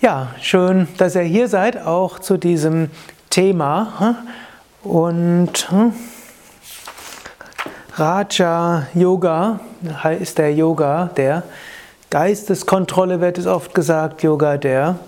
[0.00, 2.88] Ja, schön, dass ihr hier seid, auch zu diesem
[3.28, 4.24] Thema.
[4.82, 5.68] Und
[7.96, 9.60] Raja Yoga
[10.18, 11.42] ist der Yoga der
[12.08, 14.98] Geisteskontrolle, wird es oft gesagt, Yoga der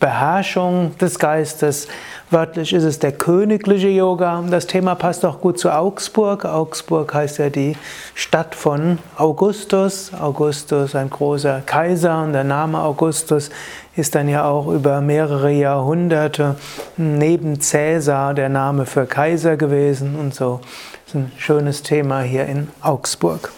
[0.00, 1.86] Beherrschung des Geistes.
[2.32, 4.44] Wörtlich ist es der königliche Yoga.
[4.48, 6.44] Das Thema passt auch gut zu Augsburg.
[6.44, 7.76] Augsburg heißt ja die
[8.14, 10.12] Stadt von Augustus.
[10.14, 13.50] Augustus, ein großer Kaiser und der Name Augustus
[13.96, 16.54] ist dann ja auch über mehrere Jahrhunderte
[16.96, 20.60] neben Cäsar der Name für Kaiser gewesen und so.
[21.06, 23.50] Das ist ein schönes Thema hier in Augsburg.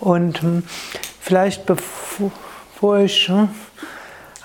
[0.00, 0.62] Und hm,
[1.20, 3.50] vielleicht bevor ich hm,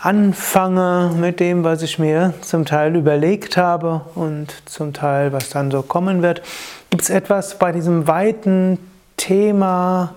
[0.03, 5.71] anfange mit dem, was ich mir zum Teil überlegt habe und zum Teil, was dann
[5.71, 6.41] so kommen wird.
[6.89, 8.79] Gibt es etwas bei diesem weiten
[9.15, 10.15] Thema?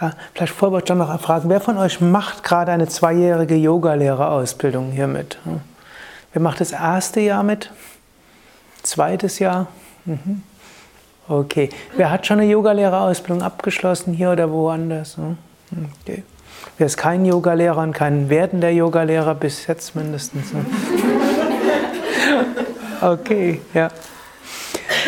[0.00, 4.90] Äh, vielleicht vorher wollte ich noch fragen, wer von euch macht gerade eine zweijährige Yogalehrerausbildung
[4.90, 5.38] hier mit?
[6.32, 7.70] Wer macht das erste Jahr mit?
[8.82, 9.68] Zweites Jahr?
[10.06, 10.42] Mhm.
[11.28, 11.70] Okay.
[11.96, 15.16] Wer hat schon eine Yogalehrerausbildung abgeschlossen hier oder woanders?
[15.16, 15.36] Hm?
[16.02, 16.24] Okay.
[16.78, 20.52] Wer ist kein Yogalehrer und kein werdender Yogalehrer, bis jetzt mindestens.
[20.52, 20.64] Ne?
[23.02, 23.88] Okay, ja.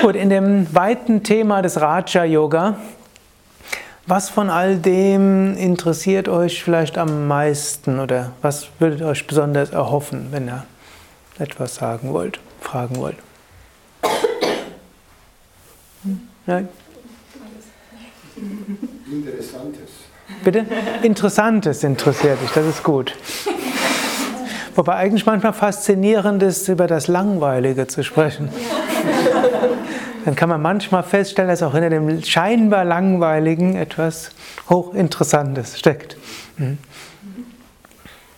[0.00, 2.76] Gut, in dem weiten Thema des Raja Yoga,
[4.06, 9.70] was von all dem interessiert euch vielleicht am meisten oder was würdet ihr euch besonders
[9.70, 10.64] erhoffen, wenn ihr
[11.38, 13.16] etwas sagen wollt, fragen wollt?
[16.04, 16.28] Hm?
[16.46, 16.68] Nein?
[19.06, 19.90] Interessantes.
[20.44, 20.66] Bitte?
[21.02, 23.14] Interessantes interessiert dich, das ist gut.
[24.74, 28.48] Wobei eigentlich manchmal faszinierend ist, über das Langweilige zu sprechen.
[30.24, 34.30] Dann kann man manchmal feststellen, dass auch hinter dem scheinbar Langweiligen etwas
[34.70, 36.16] Hochinteressantes steckt.
[36.56, 36.78] Mhm.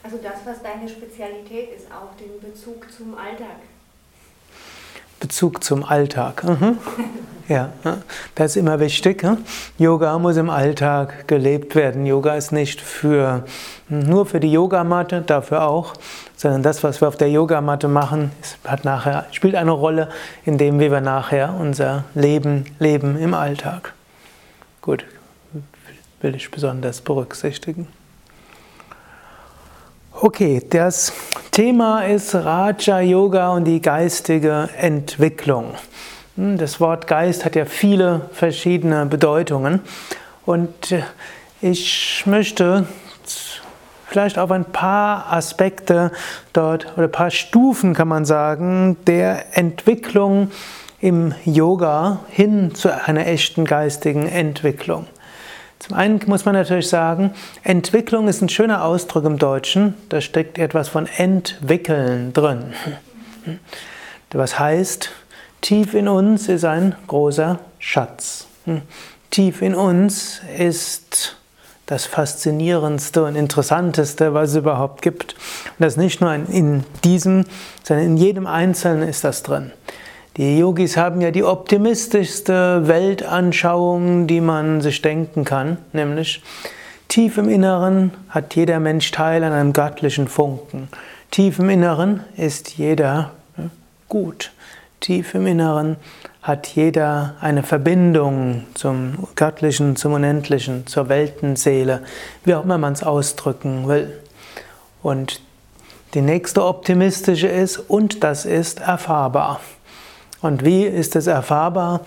[0.03, 3.57] Also das, was deine Spezialität ist, auch den Bezug zum Alltag.
[5.25, 6.45] Bezug zum Alltag.
[6.45, 6.79] Mhm.
[7.47, 7.73] Ja,
[8.37, 9.23] das ist immer wichtig.
[9.77, 12.07] Yoga muss im Alltag gelebt werden.
[12.07, 13.45] Yoga ist nicht für,
[13.91, 15.93] nur für die Yogamatte, dafür auch,
[16.37, 18.31] sondern das, was wir auf der Yogamatte machen,
[18.65, 20.09] hat nachher, spielt eine Rolle
[20.47, 23.93] in dem, wie wir nachher unser Leben leben im Alltag.
[24.81, 25.05] Gut,
[26.23, 27.89] will ich besonders berücksichtigen.
[30.27, 31.13] Okay, das
[31.51, 35.75] Thema ist Raja Yoga und die geistige Entwicklung.
[36.37, 39.81] Hm, das Wort Geist hat ja viele verschiedene Bedeutungen
[40.47, 41.03] und äh,
[41.61, 42.87] ich möchte
[44.07, 46.11] vielleicht auf ein paar Aspekte
[46.55, 50.51] dort oder ein paar Stufen kann man sagen der Entwicklung
[51.01, 55.07] im Yoga hin zu einer echten geistigen Entwicklung.
[55.87, 59.93] Zum einen muss man natürlich sagen, Entwicklung ist ein schöner Ausdruck im Deutschen.
[60.09, 62.73] Da steckt etwas von entwickeln drin.
[64.33, 65.11] Was heißt,
[65.61, 68.47] tief in uns ist ein großer Schatz.
[69.31, 71.37] Tief in uns ist
[71.85, 75.35] das Faszinierendste und Interessanteste, was es überhaupt gibt.
[75.35, 77.45] Und das nicht nur in diesem,
[77.83, 79.71] sondern in jedem Einzelnen ist das drin.
[80.37, 86.43] Die Yogis haben ja die optimistischste Weltanschauung, die man sich denken kann, nämlich
[87.07, 90.89] tief im Inneren hat jeder Mensch Teil an einem göttlichen Funken.
[91.31, 93.31] Tief im Inneren ist jeder
[94.09, 94.51] gut.
[94.99, 95.97] Tief im Inneren
[96.43, 102.03] hat jeder eine Verbindung zum Göttlichen, zum Unendlichen, zur Weltenseele,
[102.45, 104.21] wie auch immer man es ausdrücken will.
[105.01, 105.41] Und
[106.15, 109.61] die nächste optimistische ist, und das ist erfahrbar.
[110.45, 112.03] Und wie ist es erfahrbar?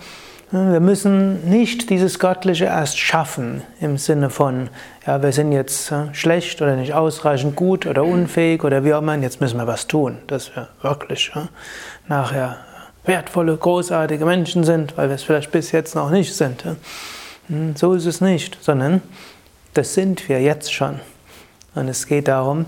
[0.52, 4.70] Wir müssen nicht dieses Göttliche erst schaffen im Sinne von,
[5.04, 9.00] ja, wir sind jetzt äh, schlecht oder nicht ausreichend gut oder unfähig oder wie auch
[9.00, 11.32] immer, jetzt müssen wir was tun, dass wir wirklich
[12.06, 12.58] nachher
[13.06, 16.62] wertvolle, großartige Menschen sind, weil wir es vielleicht bis jetzt noch nicht sind.
[17.48, 19.02] Hm, so ist es nicht, sondern
[19.74, 21.00] das sind wir jetzt schon.
[21.74, 22.66] Und es geht darum,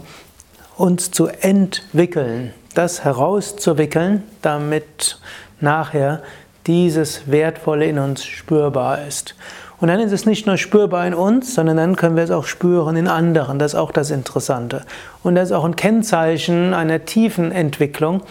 [0.77, 5.21] uns zu entwickeln, das herauszuwickeln, damit
[5.63, 6.23] nachher
[6.67, 9.35] dieses Wertvolle in uns spürbar ist.
[9.81, 12.45] Und dann ist es nicht nur spürbar in uns, sondern dann können wir es auch
[12.45, 13.59] spüren in anderen.
[13.59, 14.85] Das ist auch das Interessante.
[15.23, 18.23] Und das ist auch ein Kennzeichen einer tiefen Entwicklung,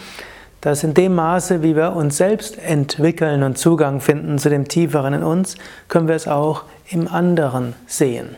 [0.60, 5.14] dass in dem Maße, wie wir uns selbst entwickeln und Zugang finden zu dem Tieferen
[5.14, 5.56] in uns,
[5.88, 8.36] können wir es auch im anderen sehen.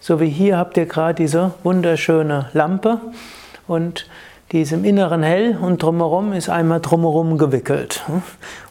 [0.00, 3.00] So wie hier habt ihr gerade diese wunderschöne Lampe
[3.66, 4.06] und
[4.52, 8.02] die ist im Inneren hell und drumherum ist einmal drumherum gewickelt.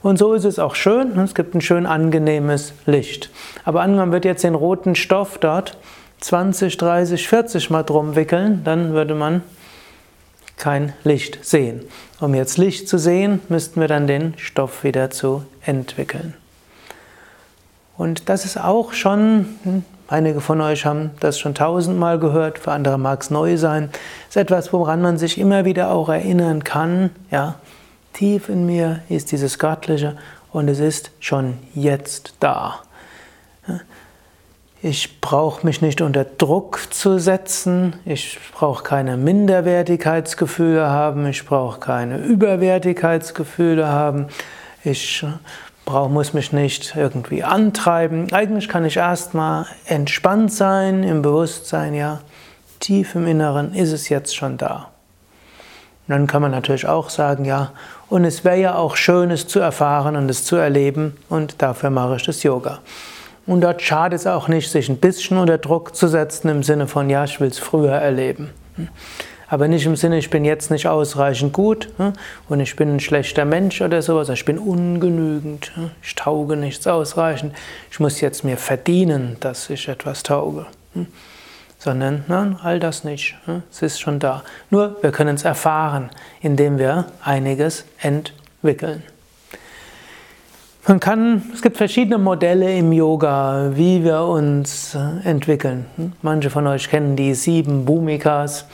[0.02, 1.18] Und so ist es auch schön.
[1.20, 3.30] Es gibt ein schön angenehmes Licht.
[3.64, 5.78] Aber angenommen wird jetzt den roten Stoff dort
[6.20, 9.42] 20, 30, 40 Mal drum wickeln, dann würde man
[10.58, 11.82] kein Licht sehen.
[12.20, 16.34] Um jetzt Licht zu sehen, müssten wir dann den Stoff wieder zu entwickeln.
[17.98, 22.72] Und das ist auch schon hm, Einige von euch haben das schon tausendmal gehört, für
[22.72, 23.90] andere mag es neu sein.
[24.24, 27.12] Es ist etwas, woran man sich immer wieder auch erinnern kann.
[27.30, 27.56] Ja,
[28.14, 30.18] tief in mir ist dieses Göttliche
[30.52, 32.80] und es ist schon jetzt da.
[34.82, 41.80] Ich brauche mich nicht unter Druck zu setzen, ich brauche keine Minderwertigkeitsgefühle haben, ich brauche
[41.80, 44.26] keine Überwertigkeitsgefühle haben,
[44.84, 45.24] ich
[45.90, 48.32] brauche, muss mich nicht irgendwie antreiben.
[48.32, 52.20] Eigentlich kann ich erstmal entspannt sein im Bewusstsein, ja,
[52.80, 54.90] tief im Inneren ist es jetzt schon da.
[56.08, 57.72] Und dann kann man natürlich auch sagen, ja,
[58.08, 61.90] und es wäre ja auch schön, es zu erfahren und es zu erleben und dafür
[61.90, 62.80] mache ich das Yoga.
[63.48, 66.86] Und dort schadet es auch nicht, sich ein bisschen unter Druck zu setzen im Sinne
[66.88, 68.52] von, ja, ich will es früher erleben.
[69.50, 72.14] Aber nicht im Sinne, ich bin jetzt nicht ausreichend gut hm,
[72.48, 76.86] und ich bin ein schlechter Mensch oder sowas, ich bin ungenügend, hm, ich tauge nichts
[76.86, 77.54] ausreichend,
[77.92, 80.68] ich muss jetzt mir verdienen, dass ich etwas tauge.
[80.94, 81.08] Hm.
[81.80, 83.38] Sondern nein, all das nicht,
[83.72, 84.44] es ist schon da.
[84.70, 86.10] Nur wir können es erfahren,
[86.42, 89.02] indem wir einiges entwickeln.
[90.88, 95.86] Man kann, es gibt verschiedene Modelle im Yoga, wie wir uns äh, entwickeln.
[96.22, 98.66] Manche von euch kennen die sieben Bhumikas.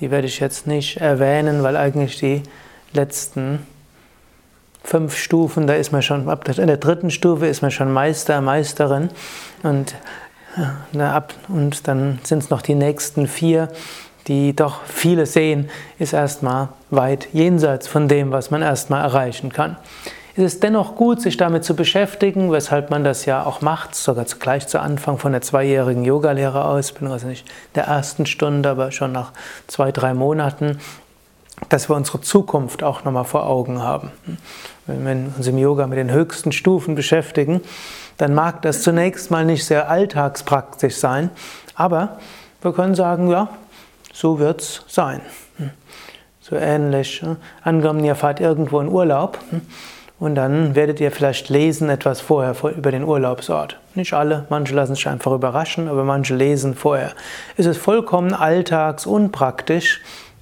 [0.00, 2.42] Die werde ich jetzt nicht erwähnen, weil eigentlich die
[2.92, 3.66] letzten
[4.84, 7.92] fünf Stufen, da ist man schon, ab der, in der dritten Stufe ist man schon
[7.92, 9.10] Meister, Meisterin.
[9.62, 9.94] Und,
[11.48, 13.68] und dann sind es noch die nächsten vier,
[14.28, 19.76] die doch viele sehen, ist erstmal weit jenseits von dem, was man erstmal erreichen kann
[20.38, 24.24] ist es dennoch gut, sich damit zu beschäftigen, weshalb man das ja auch macht, sogar
[24.24, 27.44] gleich zu Anfang von der zweijährigen Yogalehrerausbildung, also nicht
[27.74, 29.32] der ersten Stunde, aber schon nach
[29.66, 30.78] zwei, drei Monaten,
[31.70, 34.12] dass wir unsere Zukunft auch nochmal vor Augen haben.
[34.86, 37.60] Wenn wir uns im Yoga mit den höchsten Stufen beschäftigen,
[38.16, 41.30] dann mag das zunächst mal nicht sehr alltagspraktisch sein,
[41.74, 42.18] aber
[42.62, 43.48] wir können sagen, ja,
[44.12, 45.20] so wird es sein.
[46.40, 47.22] So ähnlich.
[47.62, 49.38] Angenommen, ihr fahrt irgendwo in Urlaub
[50.20, 53.78] und dann werdet ihr vielleicht lesen etwas vorher über den Urlaubsort.
[53.94, 57.12] Nicht alle, manche lassen sich einfach überraschen, aber manche lesen vorher.
[57.56, 60.00] Es ist vollkommen alltagsunpraktisch,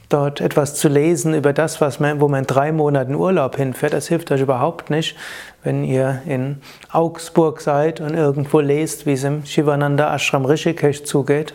[0.09, 3.93] dort etwas zu lesen über das, was man, wo man in drei Monaten Urlaub hinfährt.
[3.93, 5.17] Das hilft euch überhaupt nicht,
[5.65, 6.59] wenn ihr in
[6.93, 11.55] Augsburg seid und irgendwo lest, wie es im Shivananda Ashram Rishikesh zugeht.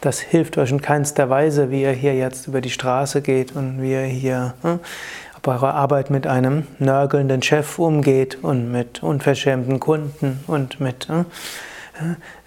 [0.00, 3.82] Das hilft euch in keinster Weise, wie ihr hier jetzt über die Straße geht und
[3.82, 4.54] wie ihr hier
[5.44, 11.24] bei eurer Arbeit mit einem nörgelnden Chef umgeht und mit unverschämten Kunden und mit äh,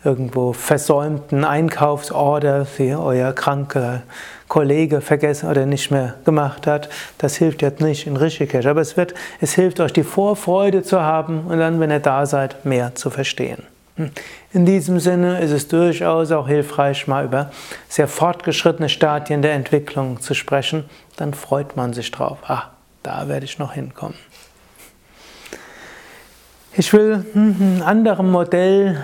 [0.04, 4.02] irgendwo versäumten Einkaufsorders, die euer kranker
[4.48, 6.90] Kollege vergessen oder nicht mehr gemacht hat.
[7.20, 11.02] Das hilft jetzt nicht in Rishikesh, aber es, wird, es hilft euch, die Vorfreude zu
[11.02, 13.64] haben und dann, wenn ihr da seid, mehr zu verstehen.
[13.96, 14.12] Hm.
[14.54, 17.52] In diesem Sinne ist es durchaus auch hilfreich, mal über
[17.90, 20.86] sehr fortgeschrittene Stadien der Entwicklung zu sprechen.
[21.16, 22.40] Dann freut man sich drauf.
[22.48, 22.71] Ah,
[23.07, 24.18] da werde ich noch hinkommen.
[26.76, 29.02] Ich will einem anderem Modell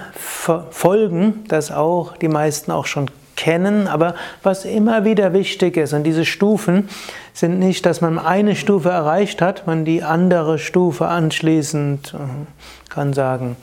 [0.71, 6.03] folgen, das auch die meisten auch schon kennen, aber was immer wieder wichtig ist, und
[6.03, 6.89] diese Stufen
[7.33, 13.13] sind nicht, dass man eine Stufe erreicht hat, man die andere Stufe anschließend, äh, kann
[13.13, 13.55] sagen,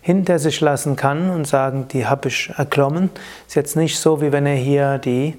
[0.00, 3.10] hinter sich lassen kann und sagen, die habe ich erklommen.
[3.46, 5.36] Ist jetzt nicht so, wie wenn er hier die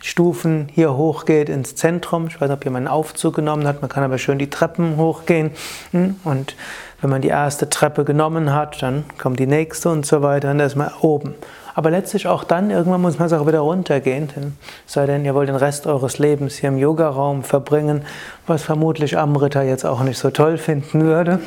[0.00, 2.26] Stufen hier hochgeht ins Zentrum.
[2.26, 4.96] Ich weiß nicht, ob jemand einen Aufzug genommen hat, man kann aber schön die Treppen
[4.96, 5.50] hochgehen.
[5.92, 6.16] Hm?
[6.24, 6.56] Und
[7.00, 10.58] wenn man die erste Treppe genommen hat, dann kommt die nächste und so weiter und
[10.58, 11.34] dann ist man oben.
[11.74, 14.28] Aber letztlich auch dann, irgendwann muss man auch wieder runtergehen.
[14.36, 18.02] Denn, sei denn, ihr wollt den Rest eures Lebens hier im Yogaraum verbringen,
[18.46, 21.40] was vermutlich Amrita jetzt auch nicht so toll finden würde.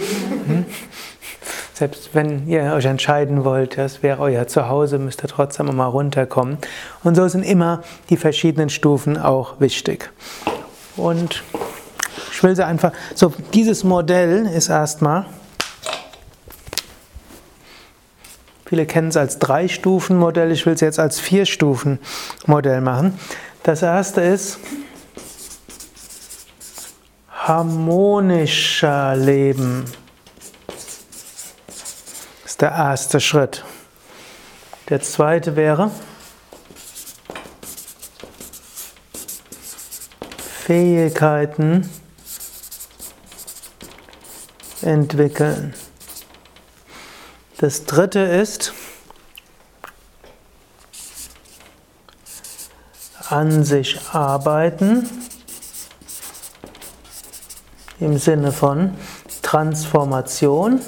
[1.78, 6.58] Selbst wenn ihr euch entscheiden wollt, das wäre euer Zuhause, müsst ihr trotzdem mal runterkommen.
[7.04, 10.10] Und so sind immer die verschiedenen Stufen auch wichtig.
[10.96, 11.44] Und
[12.32, 15.26] ich will sie einfach, so dieses Modell ist erstmal,
[18.66, 23.20] viele kennen es als Drei-Stufen-Modell, ich will es jetzt als Vier-Stufen-Modell machen.
[23.64, 24.60] Das erste ist
[27.30, 29.84] harmonischer Leben
[32.56, 33.66] ist der erste Schritt.
[34.88, 35.92] Der zweite wäre
[40.64, 41.90] Fähigkeiten
[44.82, 45.74] entwickeln.
[47.58, 48.74] Das dritte ist
[53.28, 55.10] an sich arbeiten
[58.00, 58.96] im Sinne von
[59.42, 60.80] Transformation.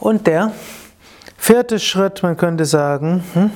[0.00, 0.52] Und der
[1.36, 3.50] vierte Schritt, man könnte sagen, hm,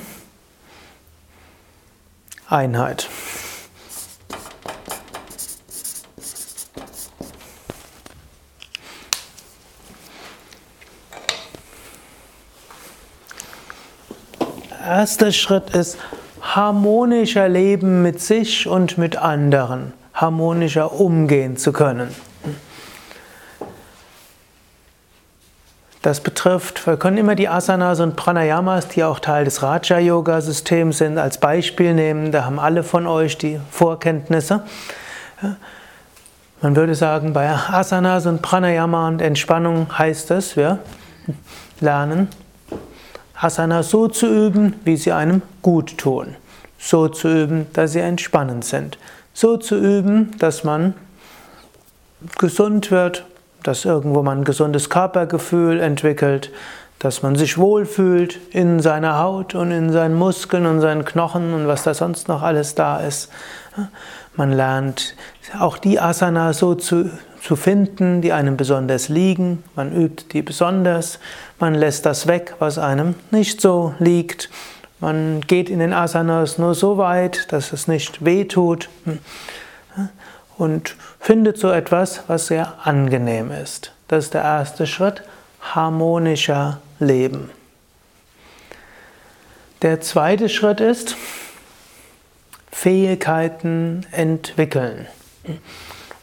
[2.47, 3.09] Einheit.
[14.87, 15.97] Erster Schritt ist
[16.43, 22.13] harmonischer Leben mit sich und mit anderen, harmonischer umgehen zu können.
[26.05, 31.17] Das betrifft, wir können immer die Asanas und Pranayamas, die auch Teil des Raja-Yoga-Systems sind,
[31.17, 32.31] als Beispiel nehmen.
[32.31, 34.61] Da haben alle von euch die Vorkenntnisse.
[36.61, 40.77] Man würde sagen, bei Asanas und Pranayama und Entspannung heißt es, wir
[41.79, 42.27] lernen
[43.33, 46.35] Asana so zu üben, wie sie einem gut tun.
[46.77, 48.99] So zu üben, dass sie entspannend sind.
[49.33, 50.93] So zu üben, dass man
[52.37, 53.25] gesund wird,
[53.67, 56.51] dass irgendwo man ein gesundes Körpergefühl entwickelt,
[56.99, 61.67] dass man sich wohlfühlt in seiner Haut und in seinen Muskeln und seinen Knochen und
[61.67, 63.29] was da sonst noch alles da ist.
[64.35, 65.15] Man lernt
[65.59, 67.09] auch die Asana so zu,
[67.41, 69.63] zu finden, die einem besonders liegen.
[69.75, 71.19] Man übt die besonders.
[71.59, 74.49] Man lässt das weg, was einem nicht so liegt.
[74.99, 78.89] Man geht in den Asanas nur so weit, dass es nicht weh tut.
[80.57, 83.93] Und findet so etwas, was sehr angenehm ist.
[84.07, 85.23] Das ist der erste Schritt.
[85.61, 87.51] Harmonischer Leben.
[89.81, 91.15] Der zweite Schritt ist
[92.71, 95.07] Fähigkeiten entwickeln.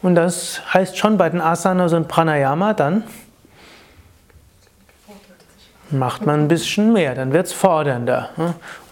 [0.00, 3.04] Und das heißt schon bei den Asanas und Pranayama dann
[5.92, 8.30] macht man ein bisschen mehr, dann wird es fordernder.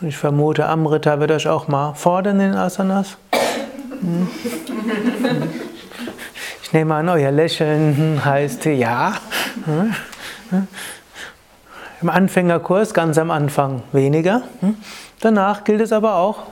[0.01, 3.17] Und ich vermute, Amrita wird euch auch mal fordern in den Asanas.
[6.63, 9.15] Ich nehme an, euer Lächeln heißt ja.
[12.01, 14.43] Im Anfängerkurs ganz am Anfang weniger.
[15.21, 16.45] Danach gilt es aber auch,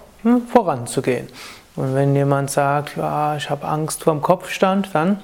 [0.53, 1.29] voranzugehen.
[1.77, 5.21] Und wenn jemand sagt, ja, ich habe Angst vor dem Kopfstand, dann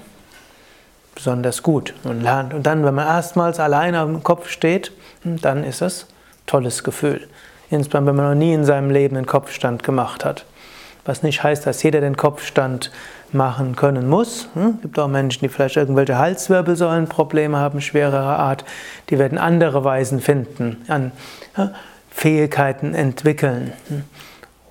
[1.14, 2.54] besonders gut und lernt.
[2.54, 4.93] Und dann, wenn man erstmals alleine am Kopf steht,
[5.25, 6.07] dann ist es
[6.47, 7.28] tolles Gefühl.
[7.71, 10.45] Insbesondere, wenn man noch nie in seinem Leben einen Kopfstand gemacht hat.
[11.05, 12.91] Was nicht heißt, dass jeder den Kopfstand
[13.33, 14.49] machen können muss.
[14.55, 14.81] Es hm?
[14.81, 18.65] gibt auch Menschen, die vielleicht irgendwelche Halswirbelsäulenprobleme haben, schwererer Art.
[19.11, 21.13] Die werden andere Weisen finden, an
[22.11, 23.73] Fähigkeiten entwickeln.
[23.89, 24.05] Hm?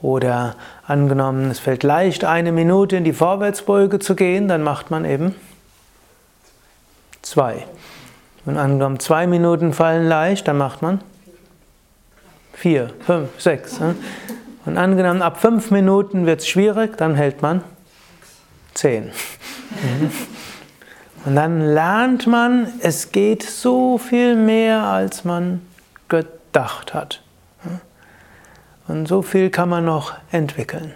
[0.02, 5.06] Oder angenommen, es fällt leicht, eine Minute in die Vorwärtsbeuge zu gehen, dann macht man
[5.06, 5.36] eben
[7.22, 7.66] zwei.
[8.46, 11.00] Und angenommen, zwei Minuten fallen leicht, dann macht man
[12.54, 13.80] vier, fünf, sechs.
[14.66, 17.64] Und angenommen, ab fünf Minuten wird es schwierig, dann hält man
[18.74, 19.12] zehn.
[21.26, 25.62] Und dann lernt man, es geht so viel mehr, als man
[26.08, 27.22] gedacht hat.
[28.88, 30.94] Und so viel kann man noch entwickeln.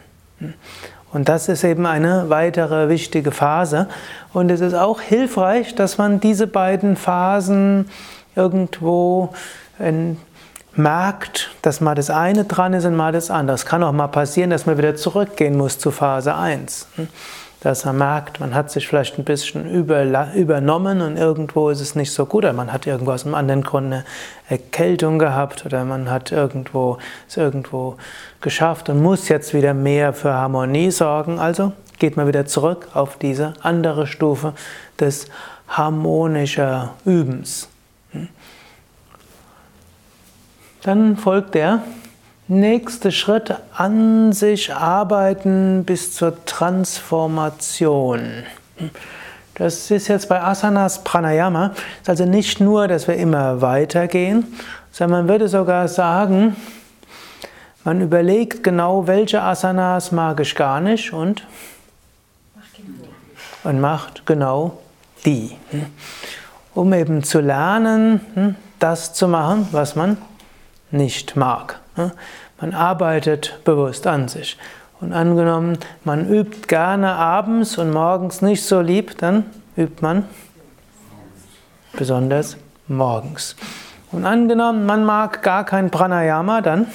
[1.14, 3.88] Und das ist eben eine weitere wichtige Phase.
[4.34, 7.90] Und es ist auch hilfreich, dass man diese beiden Phasen
[8.36, 9.34] irgendwo
[10.78, 13.56] merkt, dass mal das eine dran ist und mal das andere.
[13.56, 16.88] Es kann auch mal passieren, dass man wieder zurückgehen muss zu Phase 1
[17.62, 22.14] dass er merkt, man hat sich vielleicht ein bisschen übernommen und irgendwo ist es nicht
[22.14, 24.06] so gut, oder man hat irgendwo aus einem anderen Grund eine
[24.48, 27.98] Erkältung gehabt oder man hat irgendwo, es irgendwo
[28.42, 31.40] geschafft und muss jetzt wieder mehr für Harmonie sorgen.
[31.40, 34.54] Also geht man wieder zurück auf diese andere Stufe
[35.00, 35.26] des
[35.68, 37.70] harmonischer Übens.
[38.12, 38.30] Hm?
[40.88, 41.82] Dann folgt der
[42.48, 48.46] Nächster Schritt, an sich arbeiten bis zur Transformation.
[49.56, 51.74] Das ist jetzt bei Asanas Pranayama.
[52.00, 54.46] Ist also nicht nur, dass wir immer weitergehen,
[54.94, 56.56] sondern man würde sogar sagen,
[57.84, 61.46] man überlegt genau, welche Asanas mag ich gar nicht und,
[63.66, 64.78] und macht genau
[65.26, 65.52] die.
[66.74, 70.16] Um eben zu lernen, das zu machen, was man
[70.92, 71.80] nicht mag.
[72.60, 74.58] Man arbeitet bewusst an sich.
[75.00, 80.26] Und angenommen, man übt gerne abends und morgens nicht so lieb, dann übt man
[81.94, 83.56] besonders morgens.
[84.12, 86.88] Und angenommen, man mag gar kein Pranayama, dann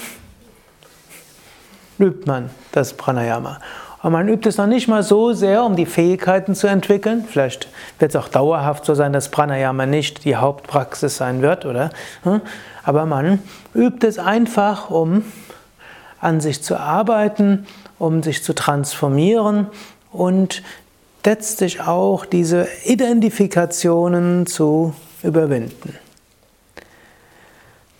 [1.98, 3.60] übt man das Pranayama.
[4.02, 7.24] Und man übt es noch nicht mal so sehr, um die Fähigkeiten zu entwickeln.
[7.28, 7.68] Vielleicht
[8.00, 11.90] wird es auch dauerhaft so sein, dass Pranayama nicht die Hauptpraxis sein wird, oder?
[12.24, 12.40] Hm?
[12.82, 13.38] Aber man
[13.74, 15.24] übt es einfach, um
[16.20, 17.66] an sich zu arbeiten,
[17.98, 19.68] um sich zu transformieren
[20.10, 20.62] und
[21.24, 25.96] letztlich auch diese Identifikationen zu überwinden.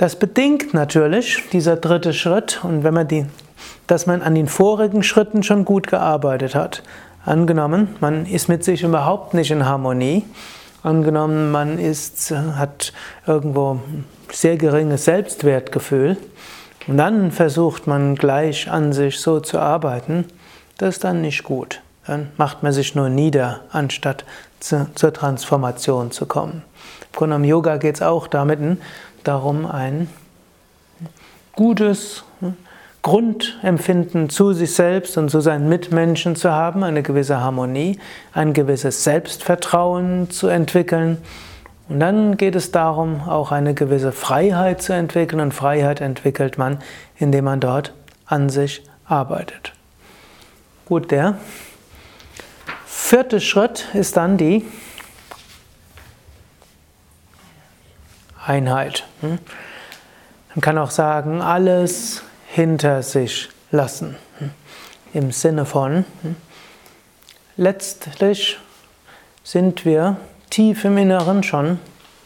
[0.02, 3.25] Das bedingt natürlich dieser dritte Schritt und wenn man die,
[3.87, 6.82] dass man an den vorigen Schritten schon gut gearbeitet hat.
[7.25, 10.25] Angenommen, man ist mit sich überhaupt nicht in Harmonie.
[10.82, 12.92] Angenommen, man ist, hat
[13.28, 13.78] irgendwo
[14.32, 16.16] sehr geringes Selbstwertgefühl.
[16.88, 20.25] Und dann versucht man gleich an sich so zu arbeiten,
[20.78, 21.80] das ist dann nicht gut.
[22.09, 24.25] Dann macht man sich nur nieder, anstatt
[24.59, 26.64] zu, zur Transformation zu kommen.
[27.21, 28.59] Im Yoga geht es auch damit
[29.25, 30.09] darum, ein
[31.55, 32.25] gutes
[33.02, 37.99] Grundempfinden zu sich selbst und zu seinen Mitmenschen zu haben, eine gewisse Harmonie,
[38.33, 41.19] ein gewisses Selbstvertrauen zu entwickeln.
[41.88, 45.41] Und dann geht es darum, auch eine gewisse Freiheit zu entwickeln.
[45.41, 46.79] Und Freiheit entwickelt man,
[47.17, 47.93] indem man dort
[48.25, 49.73] an sich arbeitet.
[50.87, 51.37] Gut, der
[52.87, 54.64] vierte Schritt ist dann die
[58.47, 59.05] Einheit.
[59.21, 59.39] Hm?
[60.55, 64.17] Man kann auch sagen, alles hinter sich lassen.
[64.39, 64.51] Hm?
[65.15, 66.37] Im Sinne von, hm?
[67.57, 68.59] letztlich
[69.45, 70.17] sind wir
[70.51, 71.79] tief im Inneren schon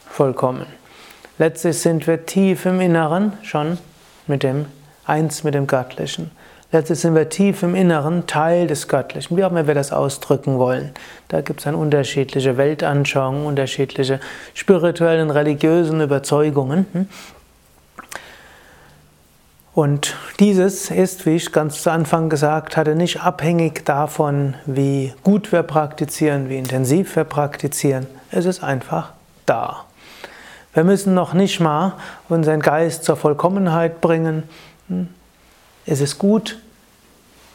[0.08, 0.66] vollkommen.
[1.38, 3.78] Letztlich sind wir tief im Inneren schon
[4.26, 4.66] mit dem
[5.04, 6.32] Eins mit dem Göttlichen.
[6.72, 10.58] Letztlich sind wir tief im Inneren Teil des Göttlichen, wie auch immer wir das ausdrücken
[10.58, 10.92] wollen.
[11.28, 14.20] Da gibt es dann unterschiedliche Weltanschauungen, unterschiedliche
[14.52, 16.86] spirituellen, religiösen Überzeugungen.
[16.92, 17.08] Hm?
[19.76, 25.52] Und dieses ist, wie ich ganz zu Anfang gesagt hatte, nicht abhängig davon, wie gut
[25.52, 28.06] wir praktizieren, wie intensiv wir praktizieren.
[28.30, 29.12] Es ist einfach
[29.44, 29.84] da.
[30.72, 31.92] Wir müssen noch nicht mal
[32.30, 34.44] unseren Geist zur Vollkommenheit bringen.
[35.86, 36.58] Es ist gut,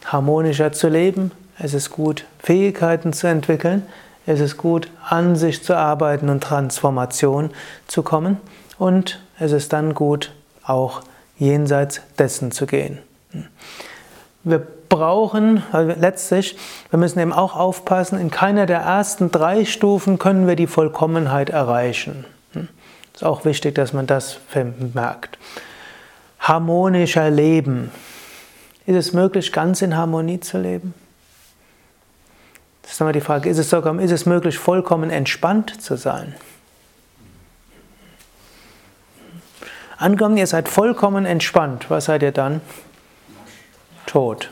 [0.05, 1.31] harmonischer zu leben.
[1.59, 3.85] Es ist gut, Fähigkeiten zu entwickeln.
[4.25, 7.51] Es ist gut, an sich zu arbeiten und Transformation
[7.87, 8.37] zu kommen.
[8.77, 10.31] Und es ist dann gut,
[10.63, 11.01] auch
[11.37, 12.99] jenseits dessen zu gehen.
[14.43, 16.57] Wir brauchen, letztlich,
[16.89, 21.49] wir müssen eben auch aufpassen, in keiner der ersten drei Stufen können wir die Vollkommenheit
[21.49, 22.25] erreichen.
[23.13, 24.39] Ist auch wichtig, dass man das
[24.93, 25.37] merkt.
[26.39, 27.91] Harmonischer Leben.
[28.91, 30.93] Ist es möglich, ganz in Harmonie zu leben?
[32.81, 36.35] Das ist nochmal die Frage, ist es, sogar, ist es möglich, vollkommen entspannt zu sein?
[39.95, 42.59] Angenommen, ihr seid vollkommen entspannt, was seid ihr dann?
[44.07, 44.49] Tot.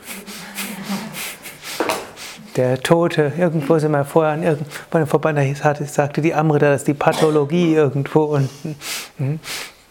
[2.56, 6.88] Der Tote, irgendwo sind wir vorher an irgendwo vorbei, da sagte die Amrita, das ist
[6.88, 9.38] die Pathologie irgendwo unten.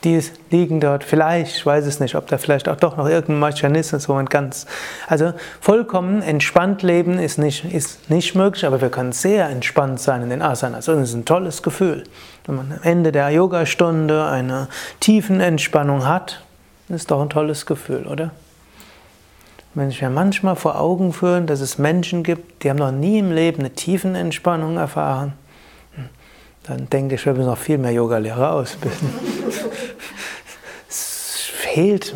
[0.06, 3.40] Die liegen dort vielleicht, ich weiß es nicht, ob da vielleicht auch doch noch irgendein
[3.40, 4.66] Mechanismus, wo man ganz,
[5.08, 10.24] also vollkommen entspannt leben ist nicht, ist nicht möglich, aber wir können sehr entspannt sein
[10.24, 10.88] in den Asanas.
[10.88, 12.06] Und es ist ein tolles Gefühl.
[12.46, 14.70] Wenn man am Ende der Yogastunde eine
[15.02, 16.44] tiefen Entspannung hat,
[16.88, 18.32] ist doch ein tolles Gefühl, oder?
[19.74, 23.20] Wenn ich mir manchmal vor Augen führen, dass es Menschen gibt, die haben noch nie
[23.20, 25.34] im Leben eine tiefen Entspannung erfahren,
[26.64, 29.10] dann denke ich, wir müssen noch viel mehr Yogalehrer ausbilden.
[31.74, 32.16] Fehlt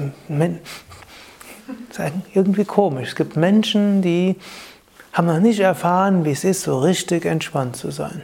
[2.34, 3.10] irgendwie komisch.
[3.10, 4.36] Es gibt Menschen, die
[5.14, 8.24] haben noch nicht erfahren, wie es ist, so richtig entspannt zu sein.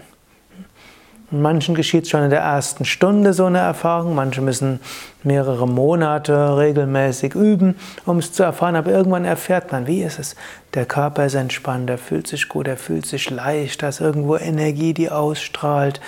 [1.32, 4.80] Und manchen geschieht es schon in der ersten Stunde so eine Erfahrung, manche müssen
[5.22, 7.76] mehrere Monate regelmäßig üben,
[8.08, 10.36] um es zu erfahren, aber irgendwann erfährt man, wie ist es.
[10.74, 14.38] Der Körper ist entspannt, er fühlt sich gut, er fühlt sich leicht, da ist irgendwo
[14.38, 16.02] Energie, die ausstrahlt,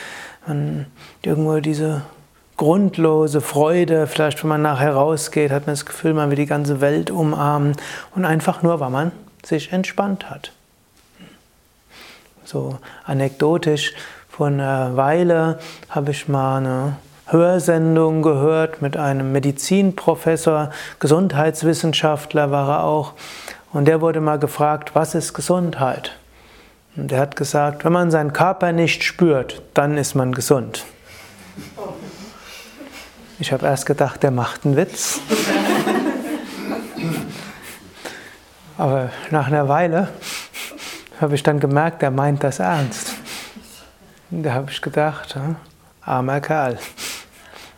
[0.47, 0.87] man
[1.21, 2.01] irgendwo diese
[2.61, 6.79] grundlose Freude, vielleicht wenn man nachher rausgeht, hat man das Gefühl, man will die ganze
[6.79, 7.75] Welt umarmen
[8.13, 9.11] und einfach nur, weil man
[9.43, 10.51] sich entspannt hat.
[12.45, 13.95] So anekdotisch,
[14.29, 15.57] vor einer Weile
[15.89, 20.69] habe ich mal eine Hörsendung gehört mit einem Medizinprofessor,
[20.99, 23.13] Gesundheitswissenschaftler war er auch.
[23.73, 26.15] Und der wurde mal gefragt, was ist Gesundheit?
[26.95, 30.85] Und er hat gesagt, wenn man seinen Körper nicht spürt, dann ist man gesund.
[33.41, 35.19] Ich habe erst gedacht, der macht einen Witz.
[38.77, 40.09] Aber nach einer Weile
[41.19, 43.15] habe ich dann gemerkt, er meint das ernst.
[44.29, 45.35] Da habe ich gedacht,
[46.01, 46.77] armer Kerl.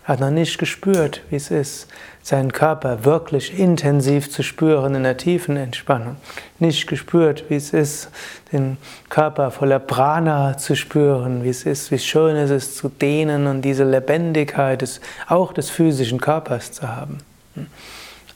[0.03, 1.87] Er hat noch nicht gespürt, wie es ist,
[2.23, 6.15] seinen Körper wirklich intensiv zu spüren in der tiefen Entspannung.
[6.57, 8.09] Nicht gespürt, wie es ist,
[8.53, 8.77] den
[9.09, 13.61] Körper voller Prana zu spüren, wie es ist, wie schön es ist zu dehnen und
[13.61, 17.17] diese Lebendigkeit des, auch des physischen Körpers zu haben.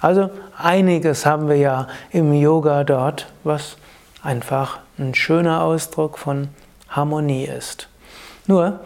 [0.02, 3.78] Also einiges haben wir ja im Yoga dort, was
[4.22, 6.50] einfach ein schöner Ausdruck von
[6.90, 7.88] Harmonie ist.
[8.48, 8.82] Nur,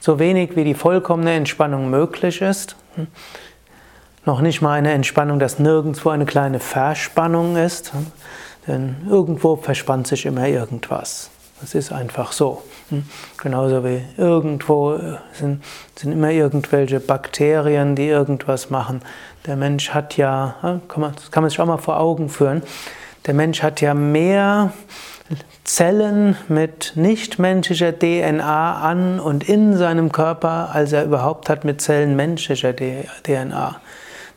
[0.00, 2.74] so wenig wie die vollkommene Entspannung möglich ist,
[4.24, 8.06] noch nicht mal eine Entspannung, dass nirgendwo eine kleine Verspannung ist, hm,
[8.66, 11.30] denn irgendwo verspannt sich immer irgendwas.
[11.60, 12.62] Das ist einfach so.
[12.90, 13.04] Hm.
[13.40, 15.62] Genauso wie irgendwo äh, sind,
[15.94, 19.00] sind immer irgendwelche Bakterien, die irgendwas machen.
[19.46, 20.56] Der Mensch hat ja,
[20.88, 22.62] kann man, das kann man sich auch mal vor Augen führen,
[23.26, 24.72] der Mensch hat ja mehr
[25.64, 32.16] Zellen mit nichtmenschlicher DNA an und in seinem Körper, als er überhaupt hat mit Zellen
[32.16, 33.80] menschlicher DNA.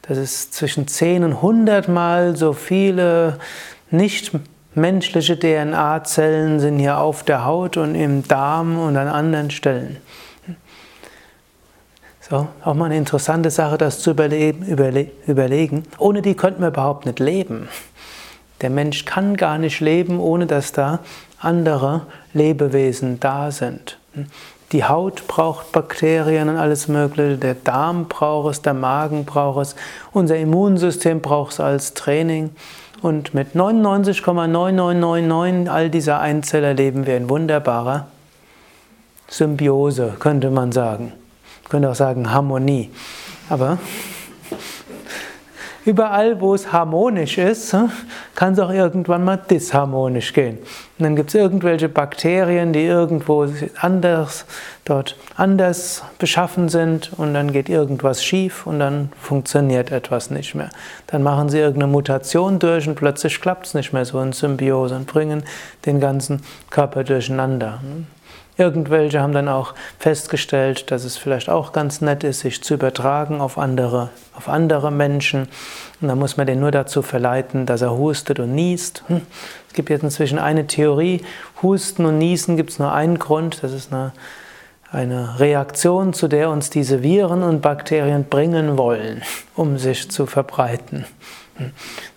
[0.08, 3.39] Das ist zwischen 10 und 100 Mal so viele
[3.89, 9.98] nichtmenschliche DNA-Zellen sind hier auf der Haut und im Darm und an anderen Stellen.
[12.30, 14.65] So, auch mal eine interessante Sache, das zu überlegen,
[15.28, 15.84] überlegen.
[15.98, 17.68] Ohne die könnten wir überhaupt nicht leben.
[18.62, 21.00] Der Mensch kann gar nicht leben, ohne dass da
[21.39, 24.00] andere Lebewesen da sind.
[24.71, 29.75] Die Haut braucht Bakterien und alles Mögliche, der Darm braucht es, der Magen braucht es,
[30.12, 32.49] unser Immunsystem braucht es als Training.
[33.01, 38.08] Und mit 99,9999 all dieser Einzeller leben wir in wunderbarer
[39.28, 41.13] Symbiose, könnte man sagen.
[41.63, 42.89] Man könnte auch sagen Harmonie.
[43.49, 43.78] Aber
[45.86, 47.91] Überall, wo es harmonisch ist, hm,
[48.34, 50.58] kann es auch irgendwann mal disharmonisch gehen.
[50.98, 53.48] Und dann gibt es irgendwelche Bakterien, die irgendwo
[53.80, 54.45] anders,
[54.84, 60.69] dort anders beschaffen sind und dann geht irgendwas schief und dann funktioniert etwas nicht mehr.
[61.06, 64.95] Dann machen sie irgendeine Mutation durch und plötzlich klappt es nicht mehr so in Symbiose
[64.95, 65.43] und bringen
[65.86, 67.80] den ganzen Körper durcheinander.
[68.56, 68.65] Hm.
[68.65, 73.41] Irgendwelche haben dann auch festgestellt, dass es vielleicht auch ganz nett ist, sich zu übertragen
[73.41, 75.48] auf andere, auf andere Menschen.
[76.02, 79.04] Und dann muss man den nur dazu verleiten, dass er hustet und niest.
[79.08, 79.22] Hm.
[79.68, 81.22] Es gibt jetzt inzwischen eine Theorie,
[81.62, 84.13] Husten und Niesen gibt es nur einen Grund, das ist eine,
[84.91, 89.22] eine Reaktion, zu der uns diese Viren und Bakterien bringen wollen,
[89.56, 91.06] um sich zu verbreiten.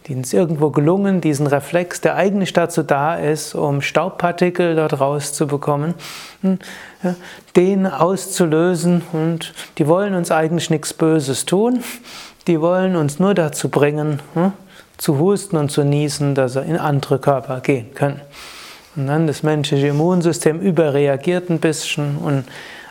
[0.08, 5.94] Denen ist irgendwo gelungen, diesen Reflex, der eigentlich dazu da ist, um Staubpartikel dort rauszubekommen,
[6.40, 6.58] hm,
[7.56, 9.02] den auszulösen.
[9.12, 11.84] Und die wollen uns eigentlich nichts Böses tun.
[12.46, 14.52] Die wollen uns nur dazu bringen, hm,
[14.96, 18.22] zu husten und zu niesen, dass sie in andere Körper gehen können.
[18.96, 22.44] Und dann das menschliche Immunsystem überreagiert ein bisschen und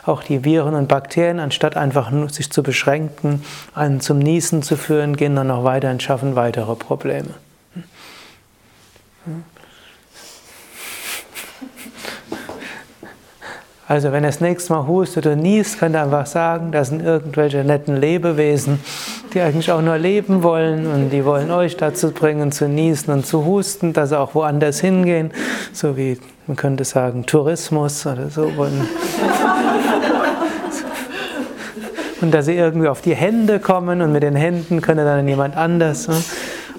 [0.08, 3.44] auch die Viren und Bakterien, anstatt einfach nur sich zu beschränken,
[3.74, 7.34] einen zum Niesen zu führen, gehen dann noch weiter und schaffen weitere Probleme.
[13.88, 17.02] Also wenn er das nächste Mal hustet oder niest, könnt ihr einfach sagen, das sind
[17.02, 18.80] irgendwelche netten Lebewesen,
[19.32, 23.24] die eigentlich auch nur leben wollen und die wollen euch dazu bringen, zu niesen und
[23.24, 25.30] zu husten, dass sie auch woanders hingehen,
[25.72, 28.52] so wie man könnte sagen Tourismus oder so.
[32.20, 35.56] Und dass sie irgendwie auf die Hände kommen und mit den Händen können dann jemand
[35.56, 36.08] anders.
[36.08, 36.22] Ne?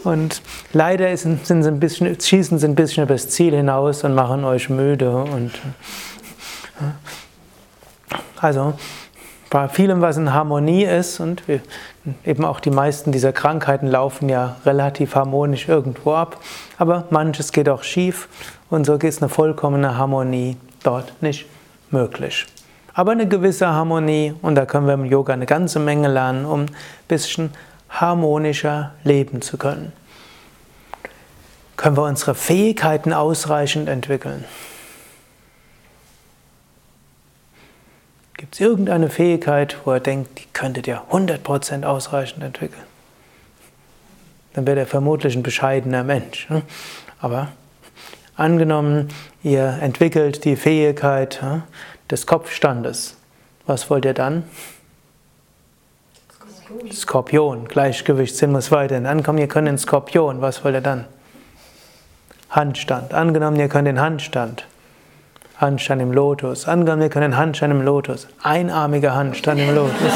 [0.04, 0.42] Und
[0.74, 4.70] leider sind sie ein bisschen, schießen sie ein bisschen übers Ziel hinaus und machen euch
[4.70, 5.12] müde.
[5.12, 5.52] Und,
[8.40, 8.74] also
[9.50, 11.60] bei vielem, was in Harmonie ist, und wir,
[12.26, 16.40] eben auch die meisten dieser Krankheiten laufen ja relativ harmonisch irgendwo ab,
[16.78, 18.30] aber manches geht auch schief
[18.70, 21.46] und so ist eine vollkommene Harmonie dort nicht
[21.92, 22.46] möglich
[22.94, 26.62] aber eine gewisse Harmonie und da können wir im Yoga eine ganze Menge lernen, um
[26.62, 26.72] ein
[27.08, 27.52] bisschen
[27.90, 29.92] harmonischer leben zu können.
[31.78, 34.44] Können wir unsere Fähigkeiten ausreichend entwickeln?
[38.40, 42.84] Gibt es irgendeine Fähigkeit, wo er denkt, die könntet ihr 100% ausreichend entwickeln?
[44.54, 46.50] Dann wäre er vermutlich ein bescheidener Mensch.
[46.50, 46.62] Ne?
[47.20, 47.50] Aber
[48.36, 49.10] angenommen,
[49.44, 51.42] ihr entwickelt die Fähigkeit,
[52.12, 53.16] des Kopfstandes.
[53.66, 54.44] Was wollt ihr dann?
[56.70, 57.68] Skorpion, Skorpion.
[57.68, 59.06] Gleichgewichtssinn muss weiterhin.
[59.06, 61.06] Angenommen, ihr könnt den Skorpion, was wollt ihr dann?
[62.50, 63.14] Handstand.
[63.14, 64.66] Angenommen, ihr könnt den Handstand.
[65.58, 66.68] Handstand im Lotus.
[66.68, 68.28] Angenommen, ihr könnt den Handstand im Lotus.
[68.42, 70.14] Einarmiger Handstand im Lotus.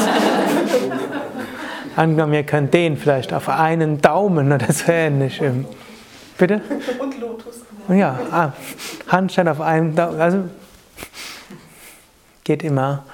[1.96, 5.40] Angenommen, ihr könnt den vielleicht auf einen Daumen oder so ähnlich.
[6.38, 6.60] Bitte?
[6.98, 7.60] Und Lotus.
[7.88, 8.52] Ja, ah,
[9.08, 10.20] Handstand auf einem Daumen.
[10.20, 10.44] Also
[12.44, 13.04] geht immer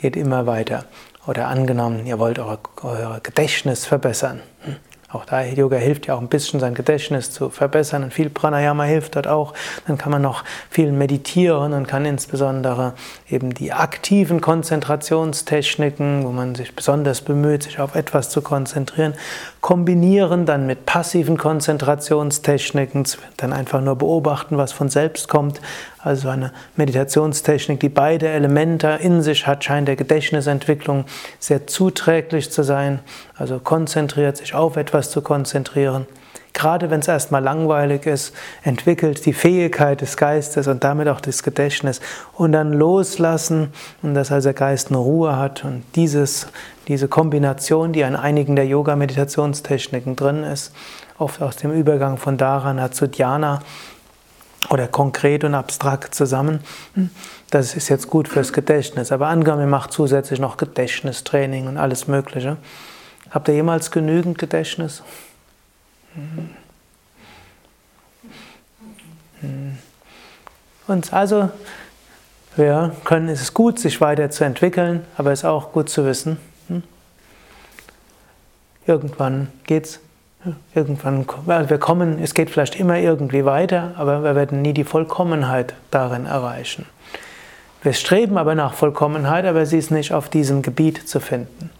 [0.00, 0.84] geht immer weiter.
[1.26, 4.40] Oder angenommen, ihr wollt euer, euer Gedächtnis verbessern.
[4.62, 4.76] Hm.
[5.12, 8.84] Auch da Yoga hilft ja auch ein bisschen sein Gedächtnis zu verbessern und viel Pranayama
[8.84, 9.54] hilft dort auch.
[9.88, 12.94] Dann kann man noch viel meditieren und kann insbesondere
[13.28, 19.14] eben die aktiven Konzentrationstechniken, wo man sich besonders bemüht, sich auf etwas zu konzentrieren,
[19.60, 23.02] kombinieren dann mit passiven Konzentrationstechniken,
[23.36, 25.60] dann einfach nur beobachten, was von selbst kommt.
[26.02, 31.04] Also eine Meditationstechnik, die beide Elemente in sich hat, scheint der Gedächtnisentwicklung
[31.38, 33.00] sehr zuträglich zu sein.
[33.36, 36.06] Also konzentriert sich auf etwas zu konzentrieren.
[36.52, 41.42] Gerade wenn es erstmal langweilig ist, entwickelt die Fähigkeit des Geistes und damit auch das
[41.42, 42.00] Gedächtnis
[42.32, 46.48] und dann loslassen und dass also der Geist eine Ruhe hat und dieses,
[46.88, 50.74] diese Kombination, die in einigen der Yoga-Meditationstechniken drin ist,
[51.18, 53.60] oft aus dem Übergang von Dharana zu Dhyana
[54.68, 56.60] oder konkret und abstrakt zusammen,
[57.50, 59.10] das ist jetzt gut fürs Gedächtnis.
[59.10, 62.56] Aber angenommen, macht zusätzlich noch Gedächtnistraining und alles Mögliche.
[63.30, 65.02] Habt ihr jemals genügend Gedächtnis?
[70.86, 71.50] Und also,
[72.56, 76.36] wir können, es ist gut, sich weiterzuentwickeln, aber es ist auch gut zu wissen,
[76.68, 76.82] hm,
[78.86, 80.00] irgendwann geht's,
[80.74, 85.74] irgendwann, wir kommen, es geht vielleicht immer irgendwie weiter, aber wir werden nie die Vollkommenheit
[85.90, 86.86] darin erreichen.
[87.82, 91.70] Wir streben aber nach Vollkommenheit, aber sie ist nicht auf diesem Gebiet zu finden.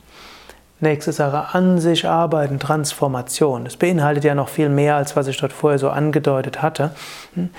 [0.80, 3.64] Nächste Sache, an sich arbeiten, Transformation.
[3.64, 6.92] Das beinhaltet ja noch viel mehr, als was ich dort vorher so angedeutet hatte.
[7.34, 7.50] Hm?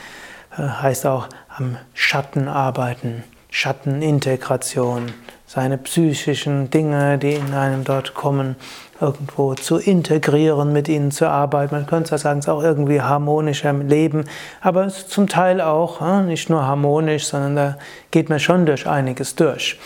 [0.58, 5.14] Äh, heißt auch am Schatten arbeiten, Schattenintegration,
[5.54, 8.56] seine psychischen Dinge, die in einem dort kommen,
[9.02, 11.76] irgendwo zu integrieren, mit ihnen zu arbeiten.
[11.76, 14.24] Man könnte sagen, es ist auch irgendwie harmonischer Leben,
[14.62, 17.78] aber zum Teil auch hm, nicht nur harmonisch, sondern da
[18.12, 19.78] geht man schon durch einiges durch.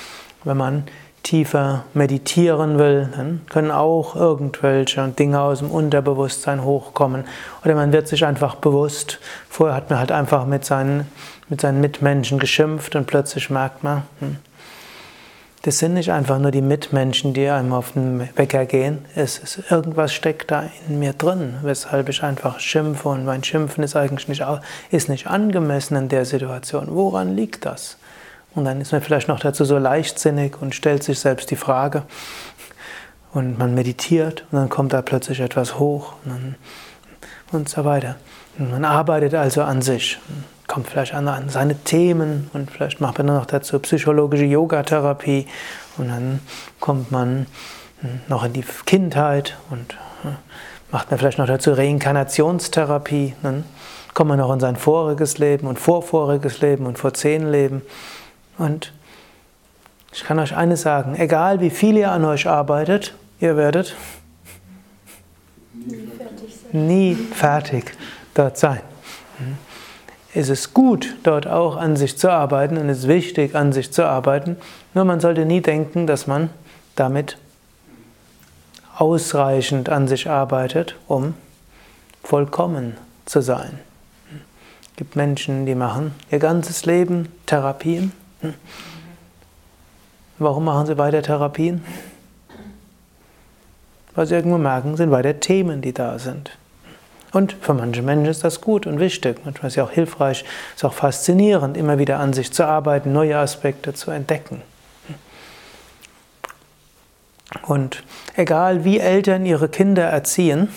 [0.44, 0.84] Wenn man
[1.24, 7.24] tiefer meditieren will, dann können auch irgendwelche Dinge aus dem Unterbewusstsein hochkommen.
[7.64, 11.10] Oder man wird sich einfach bewusst, vorher hat man halt einfach mit seinen,
[11.50, 14.38] mit seinen Mitmenschen geschimpft und plötzlich merkt man, hm,
[15.66, 19.04] das sind nicht einfach nur die Mitmenschen, die einem auf den Wecker gehen.
[19.16, 23.84] Es ist, irgendwas steckt da in mir drin, weshalb ich einfach schimpfe und mein Schimpfen
[23.84, 24.46] ist eigentlich nicht,
[24.92, 26.90] ist nicht angemessen in der Situation.
[26.92, 27.98] Woran liegt das?
[28.54, 32.04] Und dann ist man vielleicht noch dazu so leichtsinnig und stellt sich selbst die Frage.
[33.34, 36.56] Und man meditiert und dann kommt da plötzlich etwas hoch und, dann,
[37.52, 38.18] und so weiter.
[38.60, 40.20] Und man arbeitet also an sich,
[40.68, 45.48] kommt vielleicht an, an seine Themen und vielleicht macht man dann noch dazu psychologische Yogatherapie
[45.98, 46.40] und dann
[46.80, 47.48] kommt man
[48.28, 50.36] noch in die Kindheit und hm,
[50.92, 53.34] macht man vielleicht noch dazu Reinkarnationstherapie.
[53.42, 53.64] Dann
[54.14, 57.82] kommt man noch in sein voriges Leben und vorvoriges Leben und vor zehn Leben.
[58.58, 58.94] Und
[60.12, 63.96] ich kann euch eines sagen, egal wie viel ihr an euch arbeitet, ihr werdet
[65.74, 67.92] nie fertig nie fertig
[68.34, 68.82] dort sein.
[70.36, 73.92] Es ist gut, dort auch an sich zu arbeiten und es ist wichtig, an sich
[73.92, 74.58] zu arbeiten.
[74.94, 76.50] Nur man sollte nie denken, dass man
[76.96, 77.38] damit
[78.98, 81.34] ausreichend an sich arbeitet, um
[82.24, 83.80] vollkommen zu sein.
[84.84, 88.12] Es gibt Menschen, die machen ihr ganzes Leben Therapien
[90.38, 91.84] Warum machen sie weiter Therapien?
[94.16, 96.58] Weil sie irgendwo merken, sind weiter Themen, die da sind.
[97.36, 99.40] Und für manche Menschen ist das gut und wichtig.
[99.44, 102.66] Manchmal ist es ja auch hilfreich, es ist auch faszinierend, immer wieder an sich zu
[102.66, 104.62] arbeiten, neue Aspekte zu entdecken.
[107.64, 108.04] Und
[108.36, 110.70] egal wie Eltern ihre Kinder erziehen,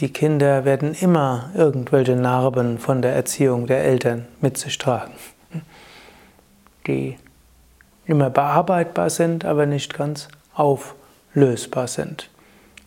[0.00, 5.12] die Kinder werden immer irgendwelche Narben von der Erziehung der Eltern mit sich tragen
[6.88, 7.18] die
[8.06, 12.30] immer bearbeitbar sind, aber nicht ganz auflösbar sind.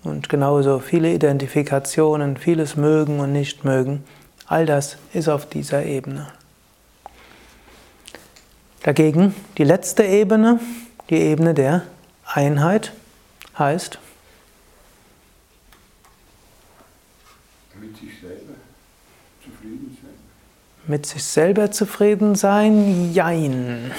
[0.03, 4.03] Und genauso viele Identifikationen, vieles mögen und nicht mögen,
[4.47, 6.27] all das ist auf dieser Ebene.
[8.83, 10.59] Dagegen die letzte Ebene,
[11.09, 11.83] die Ebene der
[12.25, 12.93] Einheit,
[13.57, 13.99] heißt,
[20.91, 23.11] Mit sich selber zufrieden sein?
[23.13, 23.93] Jein.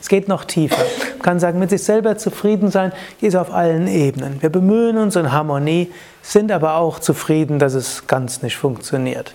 [0.00, 0.82] Es geht noch tiefer.
[1.10, 2.90] Man kann sagen, mit sich selber zufrieden sein
[3.20, 4.40] ist auf allen Ebenen.
[4.40, 5.92] Wir bemühen uns in Harmonie,
[6.22, 9.34] sind aber auch zufrieden, dass es ganz nicht funktioniert.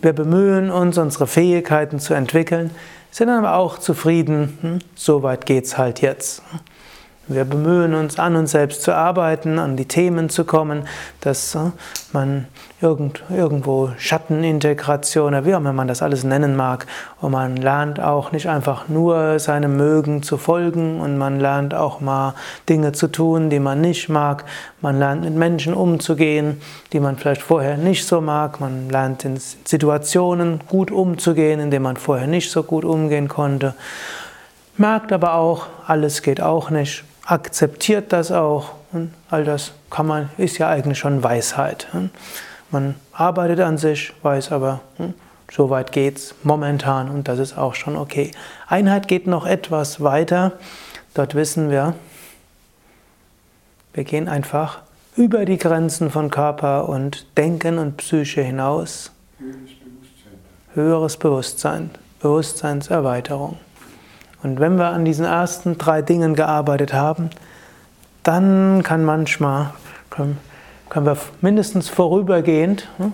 [0.00, 2.70] Wir bemühen uns, unsere Fähigkeiten zu entwickeln,
[3.10, 6.42] sind aber auch zufrieden, hm, so weit geht's halt jetzt.
[7.30, 10.88] Wir bemühen uns, an uns selbst zu arbeiten, an die Themen zu kommen,
[11.20, 11.72] dass äh,
[12.14, 12.46] man
[12.80, 16.86] irgend, irgendwo Schattenintegration wie auch immer man das alles nennen mag,
[17.20, 22.00] und man lernt auch nicht einfach nur seinem Mögen zu folgen und man lernt auch
[22.00, 22.34] mal
[22.66, 24.44] Dinge zu tun, die man nicht mag.
[24.80, 26.62] Man lernt mit Menschen umzugehen,
[26.94, 28.58] die man vielleicht vorher nicht so mag.
[28.58, 33.74] Man lernt in Situationen gut umzugehen, in denen man vorher nicht so gut umgehen konnte.
[34.78, 38.70] Merkt aber auch, alles geht auch nicht akzeptiert das auch.
[38.90, 41.86] Und all das kann man, ist ja eigentlich schon Weisheit.
[42.70, 45.14] Man arbeitet an sich, weiß aber, hm,
[45.50, 48.32] so weit geht's momentan und das ist auch schon okay.
[48.66, 50.52] Einheit geht noch etwas weiter.
[51.14, 51.94] Dort wissen wir,
[53.94, 54.80] wir gehen einfach
[55.16, 59.10] über die Grenzen von Körper und Denken und Psyche hinaus.
[59.38, 60.74] Höheres Bewusstsein.
[60.74, 63.58] Höheres Bewusstsein, Bewusstseinserweiterung.
[64.42, 67.30] Und wenn wir an diesen ersten drei Dingen gearbeitet haben,
[68.22, 69.70] dann kann manchmal,
[70.10, 70.38] können,
[70.88, 73.12] können wir mindestens vorübergehend hm,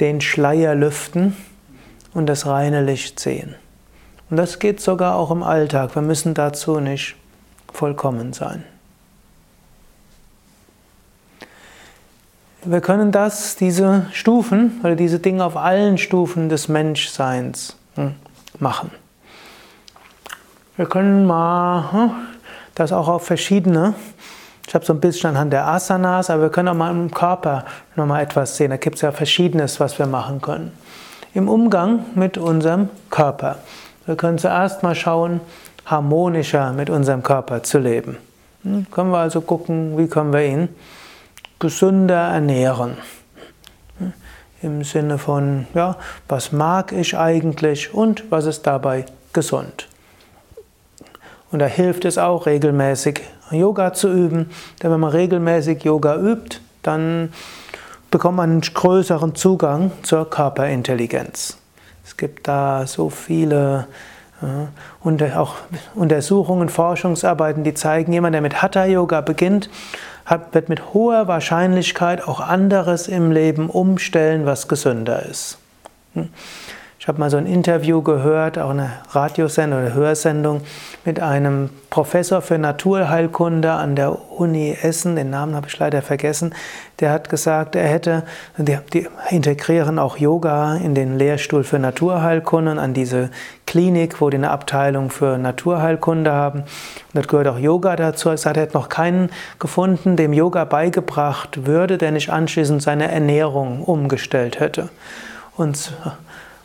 [0.00, 1.36] den Schleier lüften
[2.12, 3.54] und das reine Licht sehen.
[4.28, 5.94] Und das geht sogar auch im Alltag.
[5.94, 7.16] Wir müssen dazu nicht
[7.72, 8.64] vollkommen sein.
[12.64, 18.16] Wir können das, diese Stufen oder diese Dinge auf allen Stufen des Menschseins hm,
[18.58, 18.90] machen.
[20.76, 22.10] Wir können mal hm,
[22.74, 23.94] das auch auf verschiedene,
[24.66, 27.64] ich habe so ein bisschen anhand der Asanas, aber wir können auch mal im Körper
[27.94, 28.70] nochmal etwas sehen.
[28.70, 30.72] Da gibt es ja Verschiedenes, was wir machen können.
[31.32, 33.56] Im Umgang mit unserem Körper.
[34.04, 35.40] Wir können zuerst mal schauen,
[35.86, 38.18] harmonischer mit unserem Körper zu leben.
[38.62, 40.68] Hm, können wir also gucken, wie können wir ihn
[41.58, 42.98] gesünder ernähren.
[43.98, 44.12] Hm,
[44.60, 45.96] Im Sinne von, ja,
[46.28, 49.88] was mag ich eigentlich und was ist dabei gesund.
[51.52, 54.50] Und da hilft es auch, regelmäßig Yoga zu üben.
[54.82, 57.32] Denn wenn man regelmäßig Yoga übt, dann
[58.10, 61.58] bekommt man einen größeren Zugang zur Körperintelligenz.
[62.04, 63.86] Es gibt da so viele
[65.02, 65.54] und auch
[65.94, 69.70] Untersuchungen, Forschungsarbeiten, die zeigen, jemand, der mit Hatha Yoga beginnt,
[70.52, 75.58] wird mit hoher Wahrscheinlichkeit auch anderes im Leben umstellen, was gesünder ist.
[76.14, 76.28] Hm?
[77.06, 80.62] Ich habe mal so ein Interview gehört, auch eine Radiosendung oder Hörsendung
[81.04, 86.52] mit einem Professor für Naturheilkunde an der Uni Essen, den Namen habe ich leider vergessen,
[86.98, 88.24] der hat gesagt, er hätte,
[88.58, 93.30] die, die integrieren auch Yoga in den Lehrstuhl für Naturheilkunde und an diese
[93.66, 96.62] Klinik, wo die eine Abteilung für Naturheilkunde haben.
[96.62, 96.66] Und
[97.14, 98.30] dort gehört auch Yoga dazu.
[98.30, 103.84] Es hat er noch keinen gefunden, dem Yoga beigebracht würde, der nicht anschließend seine Ernährung
[103.84, 104.88] umgestellt hätte.
[105.56, 105.92] Und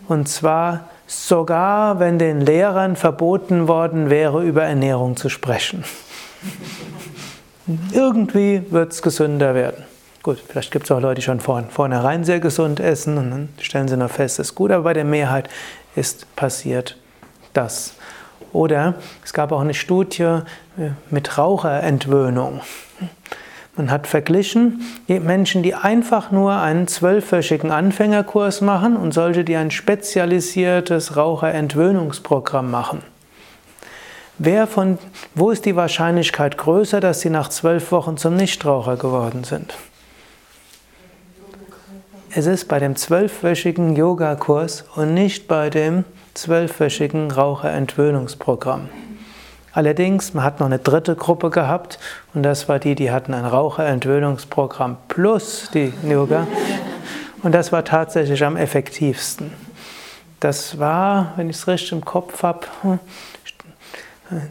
[0.08, 5.84] und zwar sogar, wenn den Lehrern verboten worden wäre, über Ernährung zu sprechen.
[7.92, 9.84] Irgendwie wird es gesünder werden.
[10.24, 13.50] Gut, vielleicht gibt es auch Leute, die schon von vornherein sehr gesund essen und dann
[13.60, 15.50] stellen sie nur fest, es ist gut, aber bei der Mehrheit
[15.96, 16.98] ist passiert
[17.54, 17.96] das.
[18.54, 22.62] Oder es gab auch eine Studie äh, mit Raucherentwöhnung.
[23.76, 29.72] Man hat verglichen Menschen, die einfach nur einen zwölfwöchigen Anfängerkurs machen und solche, die ein
[29.72, 33.02] spezialisiertes Raucherentwöhnungsprogramm machen.
[34.38, 34.98] Wer von,
[35.36, 39.74] wo ist die Wahrscheinlichkeit größer, dass sie nach zwölf Wochen zum Nichtraucher geworden sind?
[42.34, 48.90] Es ist bei dem zwölfwöchigen Yogakurs und nicht bei dem zwölfwöchigen Raucherentwöhnungsprogramm.
[49.74, 51.98] Allerdings, man hat noch eine dritte Gruppe gehabt
[52.34, 56.46] und das war die, die hatten ein Raucherentwöhnungsprogramm plus die Yoga.
[57.42, 59.54] Und das war tatsächlich am effektivsten.
[60.42, 62.68] Das war, wenn ich es richtig im Kopf habe,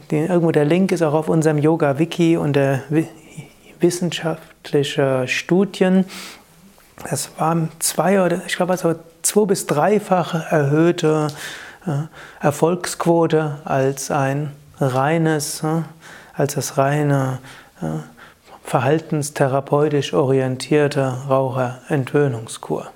[0.09, 2.81] irgendwo der Link ist auch auf unserem Yoga-Wiki unter
[3.79, 6.05] wissenschaftliche Studien.
[7.09, 11.27] Das waren zwei oder ich glaube also zwei bis dreifache erhöhte
[11.85, 12.03] äh,
[12.39, 15.63] Erfolgsquote als ein reines,
[16.33, 17.39] als das reine
[18.63, 22.87] verhaltenstherapeutisch orientierte Raucherentwöhnungskur.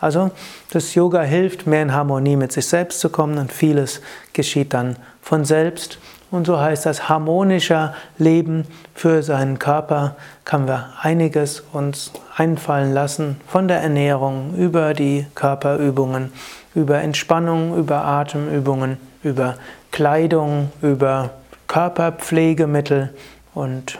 [0.00, 0.32] Also
[0.70, 4.00] das Yoga hilft, mehr in Harmonie mit sich selbst zu kommen und vieles
[4.32, 5.98] geschieht dann von selbst.
[6.32, 13.40] Und so heißt das harmonischer Leben für seinen Körper, kann wir einiges uns einfallen lassen,
[13.46, 16.32] von der Ernährung über die Körperübungen,
[16.74, 19.56] über Entspannung, über Atemübungen, über
[19.92, 21.30] Kleidung, über
[21.68, 23.14] Körperpflegemittel
[23.54, 23.98] und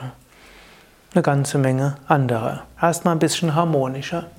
[1.14, 2.64] eine ganze Menge anderer.
[2.80, 4.30] Erstmal ein bisschen harmonischer.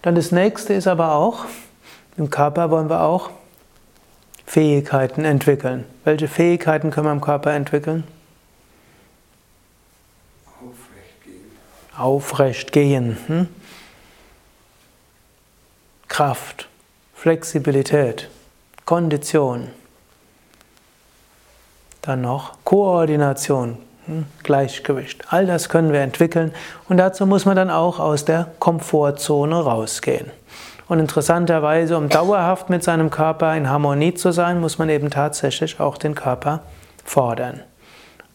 [0.00, 1.44] Dann das nächste ist aber auch,
[2.16, 3.30] im Körper wollen wir auch
[4.46, 5.84] Fähigkeiten entwickeln.
[6.04, 8.04] Welche Fähigkeiten können wir im Körper entwickeln?
[10.60, 11.96] Aufrecht gehen.
[11.96, 13.18] Aufrecht gehen.
[13.26, 13.48] Hm?
[16.08, 16.68] Kraft,
[17.14, 18.28] Flexibilität,
[18.84, 19.68] Kondition.
[22.02, 24.26] Dann noch Koordination, hm?
[24.42, 25.24] Gleichgewicht.
[25.30, 26.52] All das können wir entwickeln
[26.88, 30.30] und dazu muss man dann auch aus der Komfortzone rausgehen.
[30.88, 35.80] Und interessanterweise, um dauerhaft mit seinem Körper in Harmonie zu sein, muss man eben tatsächlich
[35.80, 36.60] auch den Körper
[37.04, 37.60] fordern.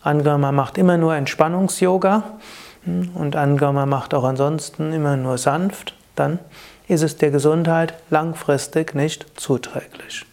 [0.02, 2.24] Angenommen, man macht immer nur Entspannungs-Yoga
[2.86, 6.40] hm, und angenommen, man macht auch ansonsten immer nur sanft, dann
[6.88, 10.26] ist es der Gesundheit langfristig nicht zuträglich.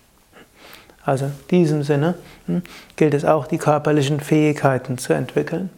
[1.05, 2.14] Also in diesem Sinne
[2.46, 2.62] hm,
[2.96, 5.70] gilt es auch, die körperlichen Fähigkeiten zu entwickeln.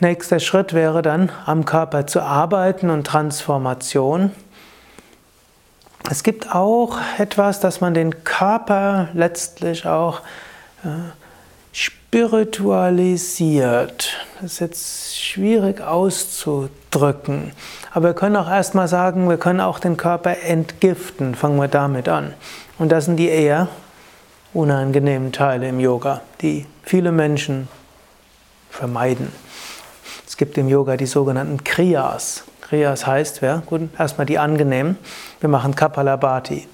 [0.00, 4.30] Nächster Schritt wäre dann, am Körper zu arbeiten und Transformation.
[6.08, 10.20] Es gibt auch etwas, dass man den Körper letztlich auch
[10.84, 10.88] äh,
[11.72, 14.10] spiritualisiert.
[14.40, 17.50] Das ist jetzt schwierig auszudrücken.
[17.92, 21.34] Aber wir können auch erstmal sagen, wir können auch den Körper entgiften.
[21.34, 22.34] Fangen wir damit an.
[22.78, 23.68] Und das sind die eher
[24.54, 27.68] unangenehmen Teile im Yoga, die viele Menschen
[28.70, 29.32] vermeiden.
[30.26, 32.44] Es gibt im Yoga die sogenannten Kriyas.
[32.60, 34.96] Kriyas heißt, ja, gut, erstmal die angenehmen.
[35.40, 36.68] Wir machen Kapalabhati.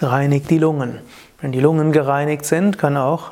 [0.00, 0.98] Reinigt die Lungen.
[1.40, 3.30] Wenn die Lungen gereinigt sind, kann auch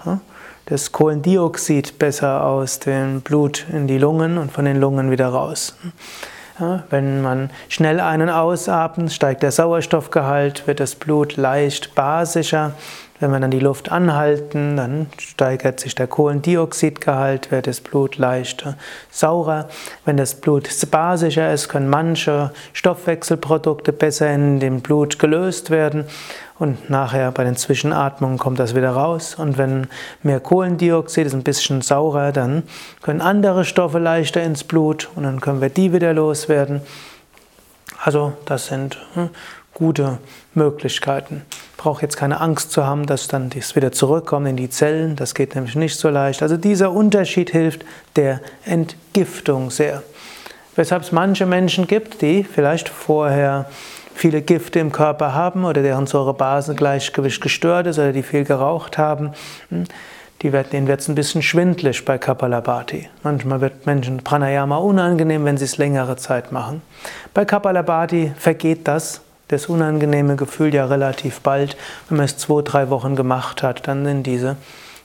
[0.67, 5.77] das Kohlendioxid besser aus dem Blut in die Lungen und von den Lungen wieder raus.
[6.91, 12.73] Wenn man schnell einen ausatmet, steigt der Sauerstoffgehalt, wird das Blut leicht basischer.
[13.21, 18.65] Wenn wir dann die Luft anhalten, dann steigert sich der Kohlendioxidgehalt, wird das Blut leicht
[19.11, 19.69] saurer.
[20.05, 26.05] Wenn das Blut basischer ist, können manche Stoffwechselprodukte besser in dem Blut gelöst werden
[26.59, 29.37] und nachher bei den Zwischenatmungen kommt das wieder raus.
[29.37, 29.87] Und wenn
[30.23, 32.65] mehr Kohlendioxid ist, ein bisschen saurer, dann
[33.03, 36.81] können andere Stoffe leichter ins Blut und dann können wir die wieder loswerden.
[38.03, 39.31] Also das sind hm,
[39.75, 40.19] gute
[40.55, 41.43] Möglichkeiten.
[41.79, 45.15] Brauche jetzt keine Angst zu haben, dass dann das wieder zurückkommt in die Zellen.
[45.15, 46.43] Das geht nämlich nicht so leicht.
[46.43, 47.85] Also dieser Unterschied hilft
[48.17, 50.03] der Entgiftung sehr.
[50.75, 53.67] Weshalb es manche Menschen gibt, die vielleicht vorher
[54.13, 59.31] viele Gifte im Körper haben oder deren Säurebasengleichgewicht gestört ist oder die viel geraucht haben.
[59.71, 59.85] Hm,
[60.43, 63.09] die wird, denen wird es ein bisschen schwindlig bei Kapalabhati.
[63.23, 66.83] Manchmal wird Menschen Pranayama unangenehm, wenn sie es längere Zeit machen.
[67.35, 71.77] Bei Kapalabhati vergeht das das unangenehme Gefühl ja relativ bald.
[72.09, 74.57] Wenn man es zwei, drei Wochen gemacht hat, dann sind diese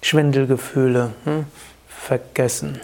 [0.01, 1.45] Schwindelgefühle hm,
[1.87, 2.79] vergessen.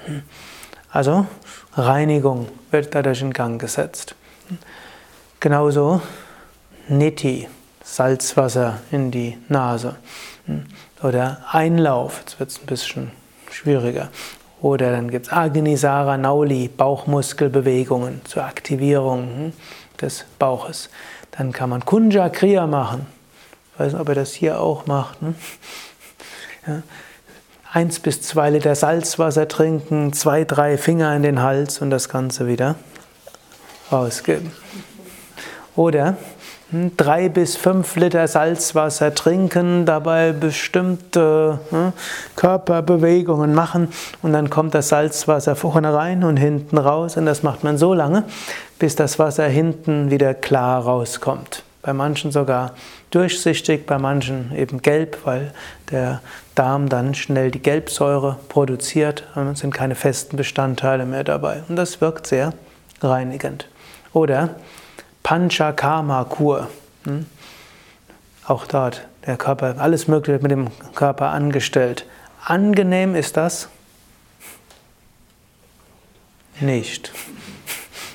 [0.91, 1.28] Also
[1.74, 4.16] Reinigung wird dadurch in Gang gesetzt.
[5.39, 6.01] Genauso
[6.88, 7.47] Niti,
[7.84, 9.97] Salzwasser in die Nase.
[10.45, 10.66] Hm,
[11.03, 13.12] oder Einlauf, jetzt wird es ein bisschen
[13.51, 14.10] schwieriger.
[14.62, 19.53] Oder dann gibt es Agnisara Nauli, Bauchmuskelbewegungen zur Aktivierung hm,
[20.01, 20.89] des Bauches.
[21.32, 23.07] Dann kann man Kunja Kriya machen.
[23.73, 25.21] Ich weiß nicht, ob er das hier auch macht.
[25.21, 25.36] Ne?
[26.67, 26.82] Ja.
[27.71, 32.47] Eins bis zwei Liter Salzwasser trinken, zwei, drei Finger in den Hals und das Ganze
[32.47, 32.75] wieder
[33.91, 34.51] rausgeben.
[35.75, 36.17] Oder
[36.71, 41.93] hm, drei bis fünf Liter Salzwasser trinken, dabei bestimmte hm,
[42.36, 43.89] Körperbewegungen machen
[44.21, 47.93] und dann kommt das Salzwasser vorne rein und hinten raus und das macht man so
[47.93, 48.23] lange,
[48.80, 51.63] bis das Wasser hinten wieder klar rauskommt.
[51.82, 52.73] Bei manchen sogar
[53.11, 55.53] durchsichtig, bei manchen eben gelb, weil
[55.91, 56.21] der
[56.55, 61.63] Darm dann schnell die Gelbsäure produziert und es sind keine festen Bestandteile mehr dabei.
[61.69, 62.53] Und das wirkt sehr
[63.01, 63.67] reinigend.
[64.13, 64.55] Oder
[65.23, 66.67] Panchakarma-Kur.
[67.05, 67.25] Hm?
[68.45, 72.05] Auch dort der Körper, alles Mögliche mit dem Körper angestellt.
[72.43, 73.69] Angenehm ist das
[76.59, 77.11] nicht.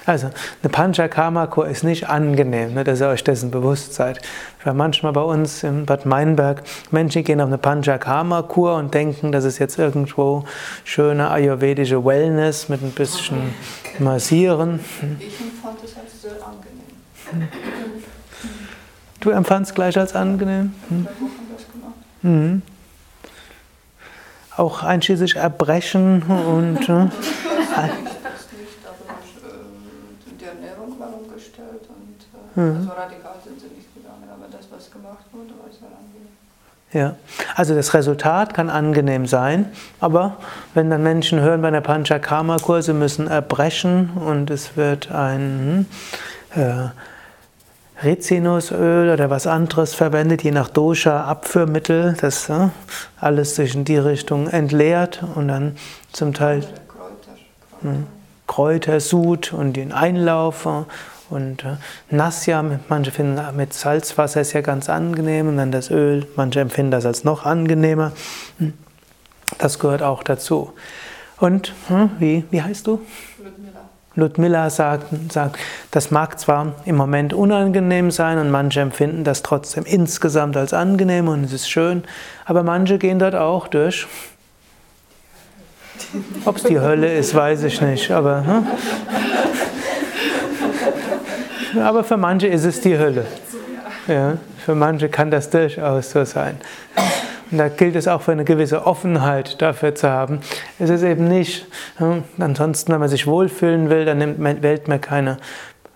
[0.07, 0.27] Also,
[0.63, 4.21] eine Panchakarma-Kur ist nicht angenehm, ne, dass ihr euch dessen bewusst seid.
[4.63, 9.45] Weil manchmal bei uns in Bad Meinberg Menschen gehen auf eine Panchakarma-Kur und denken, das
[9.45, 10.45] ist jetzt irgendwo
[10.85, 13.55] schöne ayurvedische Wellness mit ein bisschen
[13.99, 14.81] Massieren.
[15.19, 17.49] Ich empfand es als sehr angenehm.
[19.21, 20.75] Du empfandst gleich als angenehm?
[20.89, 21.09] Hm?
[22.23, 22.63] Mhm.
[24.57, 26.89] Auch einschließlich Erbrechen und.
[27.77, 27.89] Äh,
[32.55, 32.63] Mhm.
[32.63, 36.29] Also radikal sind sie nicht gegangen, aber das, was gemacht wurde, war sehr angenehm.
[36.93, 37.17] Ja,
[37.57, 39.67] also das Resultat kann angenehm sein,
[40.01, 40.37] aber
[40.75, 45.87] wenn dann Menschen hören bei einer Panchakarma-Kur, sie müssen erbrechen und es wird ein
[46.55, 46.89] hm, äh,
[48.05, 52.69] Rizinusöl oder was anderes verwendet, je nach Dosha Abführmittel, das äh,
[53.21, 55.77] alles sich in die Richtung entleert und dann
[56.13, 56.61] zum Teil.
[56.61, 57.33] Kräuter.
[57.83, 58.07] hm,
[58.47, 60.69] Kräutersud und den Einlauf
[61.35, 61.77] und äh,
[62.11, 66.93] Nasja, manche finden mit Salzwasser ist ja ganz angenehm und dann das Öl, manche empfinden
[66.93, 68.13] das als noch angenehmer.
[68.59, 68.73] Hm,
[69.59, 70.73] das gehört auch dazu.
[71.39, 73.01] Und hm, wie, wie heißt du?
[73.43, 73.81] Ludmilla.
[74.15, 75.59] Ludmilla sagt, sagt,
[75.91, 81.29] das mag zwar im Moment unangenehm sein und manche empfinden das trotzdem insgesamt als angenehm
[81.29, 82.05] und es ist schön,
[82.45, 84.07] aber manche gehen dort auch durch.
[86.45, 88.47] Ob es die Hölle ist, weiß ich nicht, aber.
[88.47, 88.67] Hm?
[91.83, 93.27] Aber für manche ist es die Hölle.
[94.07, 96.59] Ja, für manche kann das durchaus so sein.
[97.51, 100.41] Und da gilt es auch für eine gewisse Offenheit dafür zu haben.
[100.79, 101.67] Es ist eben nicht,
[102.39, 105.39] ansonsten, wenn man sich wohlfühlen will, dann nimmt man, wählt man keine,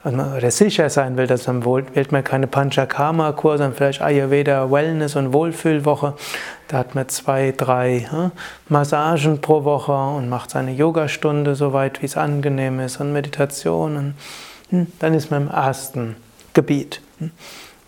[0.04, 5.32] oder sicher sein will, dass man wählt man keine Panchakarma-Kur, sondern vielleicht Ayurveda Wellness und
[5.32, 6.14] Wohlfühlwoche.
[6.68, 8.08] Da hat man zwei, drei
[8.68, 14.14] Massagen pro Woche und macht seine Yogastunde so weit, wie es angenehm ist und Meditationen.
[14.70, 16.16] Hm, dann ist man im ersten
[16.54, 17.00] Gebiet.
[17.18, 17.30] Hm,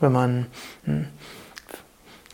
[0.01, 0.47] wenn man
[0.85, 1.07] hm,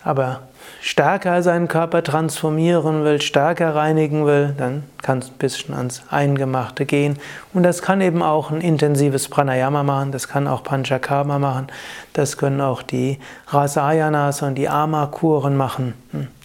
[0.06, 0.42] aber
[0.80, 6.86] stärker seinen Körper transformieren will, stärker reinigen will, dann kann es ein bisschen ans Eingemachte
[6.86, 7.18] gehen.
[7.52, 11.66] Und das kann eben auch ein intensives Pranayama machen, das kann auch Panchakarma machen,
[12.12, 13.18] das können auch die
[13.48, 15.94] Rasayanas und die Ama-Kuren machen.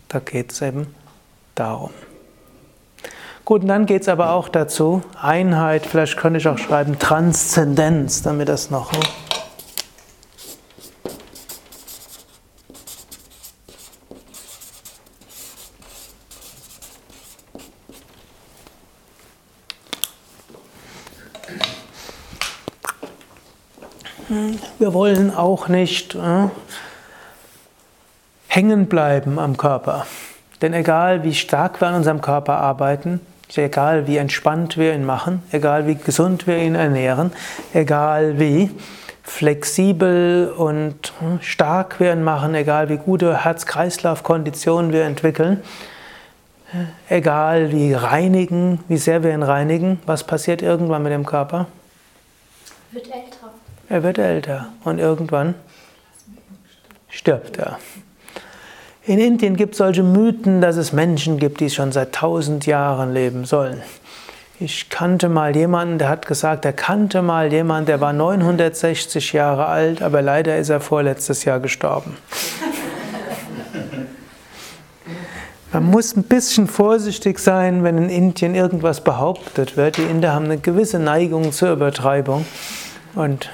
[0.08, 0.88] Da geht es eben
[1.54, 1.92] darum.
[3.52, 8.22] Gut, und dann geht es aber auch dazu, Einheit, vielleicht könnte ich auch schreiben Transzendenz,
[8.22, 8.94] damit das noch.
[24.80, 26.48] Wir wollen auch nicht äh,
[28.48, 30.06] hängen bleiben am Körper.
[30.62, 33.20] Denn egal wie stark wir an unserem Körper arbeiten,
[33.58, 37.32] egal wie entspannt wir ihn machen, egal wie gesund wir ihn ernähren,
[37.74, 38.72] egal wie
[39.24, 45.62] flexibel und hm, stark wir ihn machen, egal wie gute Herz-Kreislauf-Konditionen wir entwickeln,
[47.10, 51.68] egal wie reinigen, wie sehr wir ihn reinigen, was passiert irgendwann mit dem Körper?
[52.92, 53.52] Wird älter.
[53.90, 55.56] Er wird älter und irgendwann
[57.10, 57.78] stirbt er.
[59.04, 63.14] In Indien gibt es solche Mythen, dass es Menschen gibt, die schon seit tausend Jahren
[63.14, 63.82] leben sollen.
[64.60, 69.66] Ich kannte mal jemanden, der hat gesagt, er kannte mal jemanden, der war 960 Jahre
[69.66, 72.16] alt, aber leider ist er vorletztes Jahr gestorben.
[75.74, 79.98] Man muss ein bisschen vorsichtig sein, wenn in Indien irgendwas behauptet wird.
[79.98, 82.46] Die Inder haben eine gewisse Neigung zur Übertreibung.
[83.16, 83.50] Und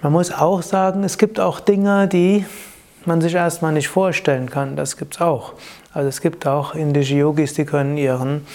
[0.00, 2.46] man muss auch sagen, es gibt auch Dinge, die
[3.06, 4.76] man sich erstmal nicht vorstellen kann.
[4.76, 5.54] Das gibt es auch.
[5.92, 8.46] Also es gibt auch indische Yogis, die können ihren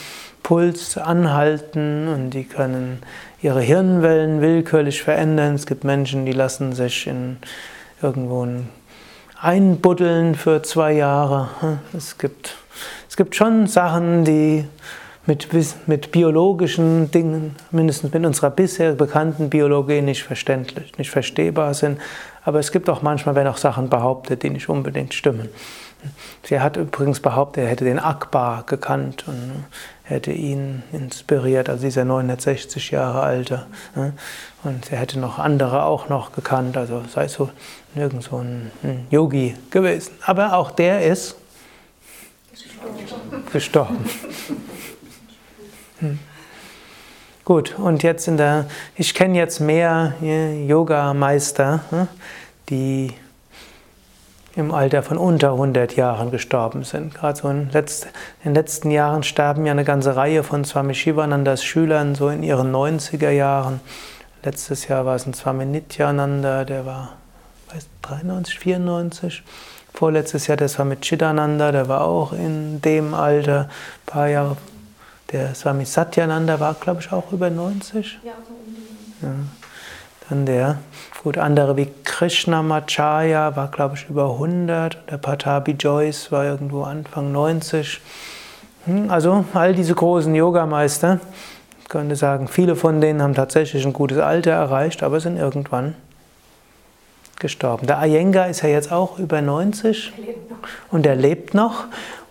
[0.43, 3.02] Puls anhalten und die können
[3.41, 5.56] ihre Hirnwellen willkürlich verändern.
[5.56, 7.38] Es gibt Menschen, die lassen sich in
[8.02, 8.48] irgendwo
[9.41, 11.50] einbuddeln für zwei Jahre.
[11.96, 12.56] Es gibt,
[13.10, 14.66] es gibt schon Sachen, die
[15.26, 15.48] mit,
[15.88, 22.00] mit biologischen Dingen, mindestens mit unserer bisher bekannten Biologie nicht verständlich, nicht verstehbar sind.
[22.46, 25.50] Aber es gibt auch manchmal, wenn auch Sachen behauptet, die nicht unbedingt stimmen.
[26.43, 29.66] Sie hat übrigens behauptet, er hätte den Akbar gekannt und
[30.04, 33.66] hätte ihn inspiriert, also dieser 960 Jahre alte.
[34.64, 37.50] Und er hätte noch andere auch noch gekannt, also sei so
[37.96, 38.72] nirgend so ein
[39.10, 40.14] Yogi gewesen.
[40.24, 41.36] Aber auch der ist
[43.52, 43.52] gestorben.
[43.52, 44.06] gestorben.
[47.46, 48.66] Gut, und jetzt in der,
[48.96, 50.14] ich kenne jetzt mehr
[50.68, 51.82] Yoga-Meister,
[52.70, 53.14] die
[54.56, 57.14] im Alter von unter 100 Jahren gestorben sind.
[57.14, 58.06] Gerade so in, letzt,
[58.43, 62.41] in, den letzten Jahren starben ja eine ganze Reihe von Swami Shivanandas Schülern so in
[62.41, 63.80] ihren 90er Jahren.
[64.43, 67.14] Letztes Jahr war es ein Swami Nityananda, der war
[67.72, 69.43] weiß, 93, 94.
[69.93, 74.58] Vorletztes Jahr, das war mit Chidananda, der war auch in dem Alter, ein paar Jahre
[75.32, 78.19] der Swami Satyananda war, glaube ich, auch über 90.
[78.23, 79.26] Ja, so um die.
[79.26, 79.32] Ja.
[80.30, 80.78] Dann der,
[81.23, 84.97] gut, andere wie Krishnamacharya war, glaube ich, über 100.
[85.09, 88.01] Der Patabi Joyce war irgendwo Anfang 90.
[88.86, 91.19] Hm, also all diese großen Yogameister,
[91.82, 95.95] ich könnte sagen, viele von denen haben tatsächlich ein gutes Alter erreicht, aber sind irgendwann
[97.39, 97.86] gestorben.
[97.86, 100.13] Der Iyengar ist ja jetzt auch über 90
[100.89, 101.86] und er lebt noch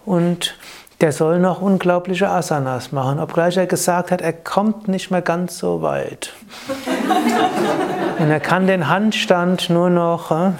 [0.04, 0.56] und
[1.00, 5.58] der soll noch unglaubliche Asanas machen, obgleich er gesagt hat, er kommt nicht mehr ganz
[5.58, 6.32] so weit.
[8.18, 10.52] Und er kann den Handstand nur noch, äh,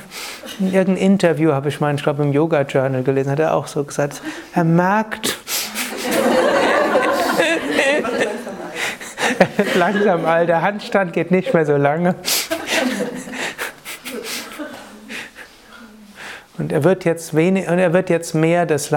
[0.59, 3.69] in irgendeinem Interview habe ich mal, ich glaube im Yoga Journal gelesen, hat er auch
[3.69, 4.21] so gesagt,
[4.55, 5.39] er merkt,
[9.75, 12.15] Langsam, all der Handstand geht nicht mehr so lange.
[16.57, 18.93] Und er wird jetzt wenig, und er wird jetzt mehr das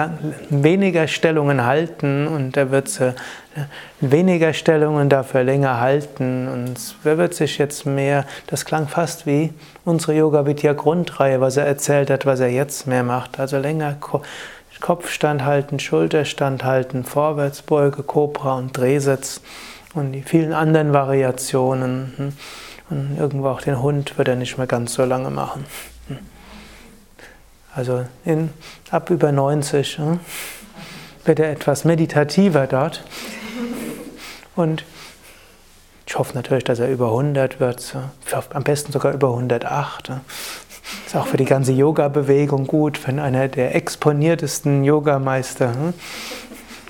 [0.48, 3.14] weniger Stellungen halten und er wird äh,
[4.00, 9.52] weniger Stellungen dafür länger halten und er wird sich jetzt mehr, das klang fast wie
[9.84, 13.96] unsere Yoga Vidya Grundreihe, was er erzählt hat, was er jetzt mehr macht, also länger
[14.80, 19.40] Kopfstand halten, Schulterstand halten, Vorwärtsbeuge, Cobra und Drehsitz
[19.94, 22.34] und die vielen anderen Variationen
[22.88, 25.66] und irgendwo auch den Hund wird er nicht mehr ganz so lange machen.
[27.78, 28.50] Also in,
[28.90, 30.18] ab über 90 hm,
[31.24, 33.04] wird er etwas meditativer dort.
[34.56, 34.84] Und
[36.04, 37.94] ich hoffe natürlich, dass er über 100 wird,
[38.52, 40.10] am besten sogar über 108.
[41.06, 45.94] Ist auch für die ganze Yoga-Bewegung gut, wenn einer der exponiertesten Yogameister hm,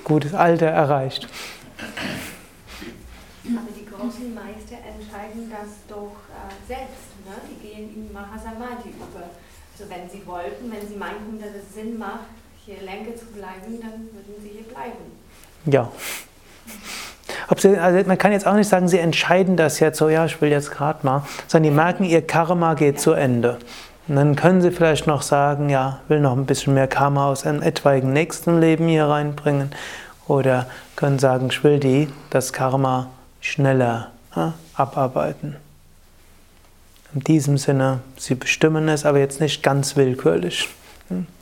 [0.03, 1.27] gutes Alter erreicht.
[3.45, 7.13] Aber die großen Meister entscheiden das doch äh, selbst.
[7.27, 7.35] Ne?
[7.47, 9.29] Die gehen in Mahasamadhi über.
[9.79, 12.27] Also wenn sie wollten, wenn sie meinten, dass es Sinn macht,
[12.65, 15.11] hier länger zu bleiben, dann würden sie hier bleiben.
[15.65, 15.91] Ja.
[17.57, 20.39] Sie, also man kann jetzt auch nicht sagen, sie entscheiden das jetzt so, ja, ich
[20.41, 23.57] will jetzt gerade mal, sondern die merken, ihr Karma geht zu Ende.
[24.07, 27.45] Und dann können sie vielleicht noch sagen, ja, will noch ein bisschen mehr Karma aus
[27.45, 29.71] einem etwaigen nächsten Leben hier reinbringen.
[30.27, 33.07] Oder können sagen, ich will die, das Karma
[33.41, 35.57] schneller ja, abarbeiten.
[37.13, 40.69] In diesem Sinne, sie bestimmen es, aber jetzt nicht ganz willkürlich.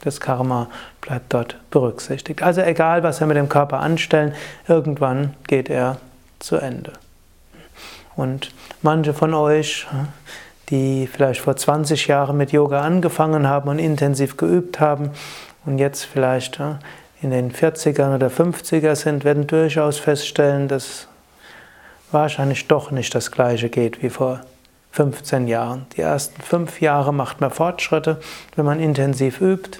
[0.01, 0.69] Das Karma
[1.01, 2.41] bleibt dort berücksichtigt.
[2.41, 4.33] Also egal, was wir mit dem Körper anstellen,
[4.67, 5.97] irgendwann geht er
[6.39, 6.93] zu Ende.
[8.15, 8.51] Und
[8.81, 9.85] manche von euch,
[10.69, 15.11] die vielleicht vor 20 Jahren mit Yoga angefangen haben und intensiv geübt haben
[15.65, 16.61] und jetzt vielleicht
[17.21, 21.07] in den 40ern oder 50er sind, werden durchaus feststellen, dass
[22.11, 24.41] wahrscheinlich doch nicht das Gleiche geht wie vor
[24.97, 25.85] 15 Jahren.
[25.95, 28.19] Die ersten fünf Jahre macht man Fortschritte,
[28.55, 29.77] wenn man intensiv übt.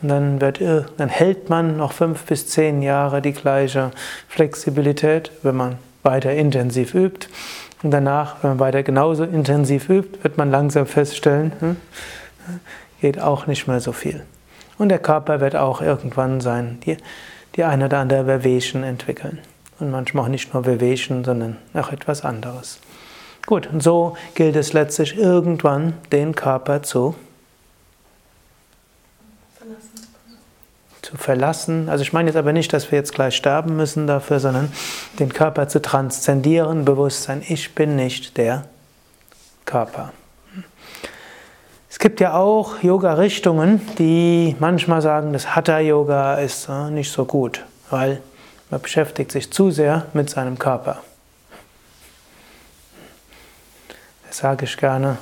[0.00, 0.62] Und dann, wird,
[0.96, 3.90] dann hält man noch fünf bis zehn Jahre die gleiche
[4.26, 7.28] Flexibilität, wenn man weiter intensiv übt.
[7.82, 11.76] Und danach, wenn man weiter genauso intensiv übt, wird man langsam feststellen, hm,
[13.02, 14.22] geht auch nicht mehr so viel.
[14.78, 16.96] Und der Körper wird auch irgendwann sein, die,
[17.56, 19.40] die eine oder andere Verwation entwickeln.
[19.78, 22.80] Und manchmal auch nicht nur Verwation, sondern auch etwas anderes.
[23.46, 27.14] Gut, und so gilt es letztlich irgendwann, den Körper zu
[29.58, 30.08] verlassen.
[31.02, 31.88] zu verlassen.
[31.90, 34.72] Also ich meine jetzt aber nicht, dass wir jetzt gleich sterben müssen dafür, sondern
[35.18, 38.64] den Körper zu transzendieren, Bewusstsein, ich bin nicht der
[39.66, 40.12] Körper.
[41.90, 47.64] Es gibt ja auch Yoga-Richtungen, die manchmal sagen, das Hatha-Yoga ist äh, nicht so gut,
[47.90, 48.20] weil
[48.70, 51.02] man beschäftigt sich zu sehr mit seinem Körper.
[54.36, 55.18] Sage ich gerne.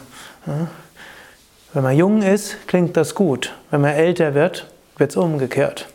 [1.73, 3.55] Wenn man jung ist, klingt das gut.
[3.71, 5.89] Wenn man älter wird, wird es umgekehrt.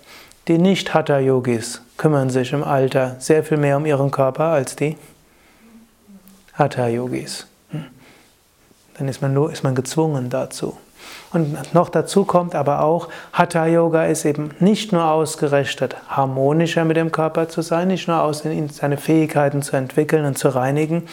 [0.47, 4.97] Die Nicht-Hatha-Yogis kümmern sich im Alter sehr viel mehr um ihren Körper als die
[6.53, 7.47] Hatha-Yogis.
[7.71, 7.85] Hm.
[8.97, 10.77] Dann ist man, ist man gezwungen dazu.
[11.37, 16.97] Und noch dazu kommt aber auch, Hatha Yoga ist eben nicht nur ausgerichtet, harmonischer mit
[16.97, 21.03] dem Körper zu sein, nicht nur aus seine Fähigkeiten zu entwickeln und zu reinigen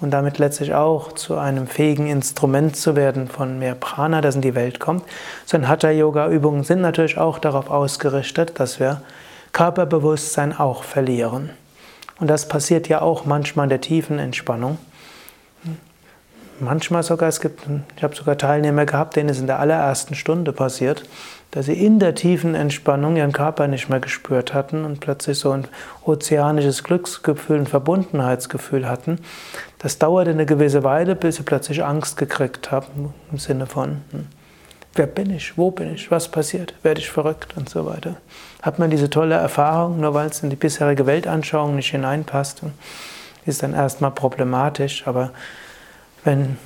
[0.00, 4.40] und damit letztlich auch zu einem fähigen Instrument zu werden von mehr Prana, das in
[4.40, 5.04] die Welt kommt,
[5.46, 9.02] sondern Hatha Yoga Übungen sind natürlich auch darauf ausgerichtet, dass wir
[9.52, 11.50] Körperbewusstsein auch verlieren.
[12.18, 14.76] Und das passiert ja auch manchmal in der tiefen Entspannung.
[16.60, 17.62] Manchmal sogar, es gibt,
[17.96, 21.04] ich habe sogar Teilnehmer gehabt, denen es in der allerersten Stunde passiert,
[21.52, 25.52] dass sie in der tiefen Entspannung ihren Körper nicht mehr gespürt hatten und plötzlich so
[25.52, 25.68] ein
[26.04, 29.20] ozeanisches Glücksgefühl, ein Verbundenheitsgefühl hatten.
[29.78, 34.26] Das dauerte eine gewisse Weile, bis sie plötzlich Angst gekriegt haben, im Sinne von, hm,
[34.94, 37.56] wer bin ich, wo bin ich, was passiert, werde ich verrückt?
[37.56, 38.16] Und so weiter.
[38.62, 42.62] Hat man diese tolle Erfahrung, nur weil es in die bisherige Weltanschauung nicht hineinpasst,
[43.46, 45.30] ist dann erstmal problematisch, aber
[46.24, 46.58] wenn,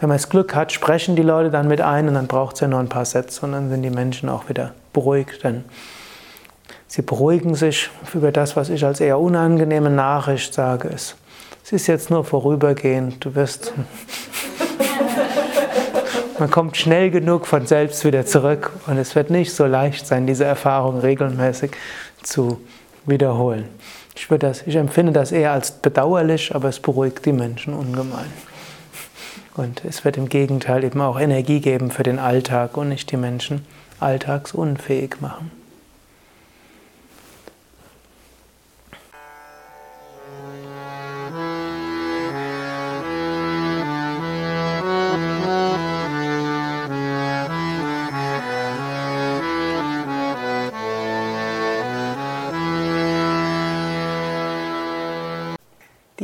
[0.00, 2.60] wenn man das Glück hat, sprechen die Leute dann mit ein und dann braucht es
[2.60, 5.42] ja noch ein paar Sätze und dann sind die Menschen auch wieder beruhigt.
[5.44, 5.64] Denn
[6.86, 10.88] sie beruhigen sich über das, was ich als eher unangenehme Nachricht sage.
[10.88, 11.16] Es,
[11.64, 13.24] es ist jetzt nur vorübergehend.
[13.24, 13.72] Du wirst.
[16.38, 20.24] Man kommt schnell genug von selbst wieder zurück und es wird nicht so leicht sein,
[20.24, 21.72] diese Erfahrung regelmäßig
[22.22, 22.60] zu
[23.06, 23.64] wiederholen.
[24.14, 28.32] Ich, das, ich empfinde das eher als bedauerlich, aber es beruhigt die Menschen ungemein.
[29.58, 33.16] Und es wird im Gegenteil eben auch Energie geben für den Alltag und nicht die
[33.16, 33.66] Menschen
[33.98, 35.57] alltagsunfähig machen.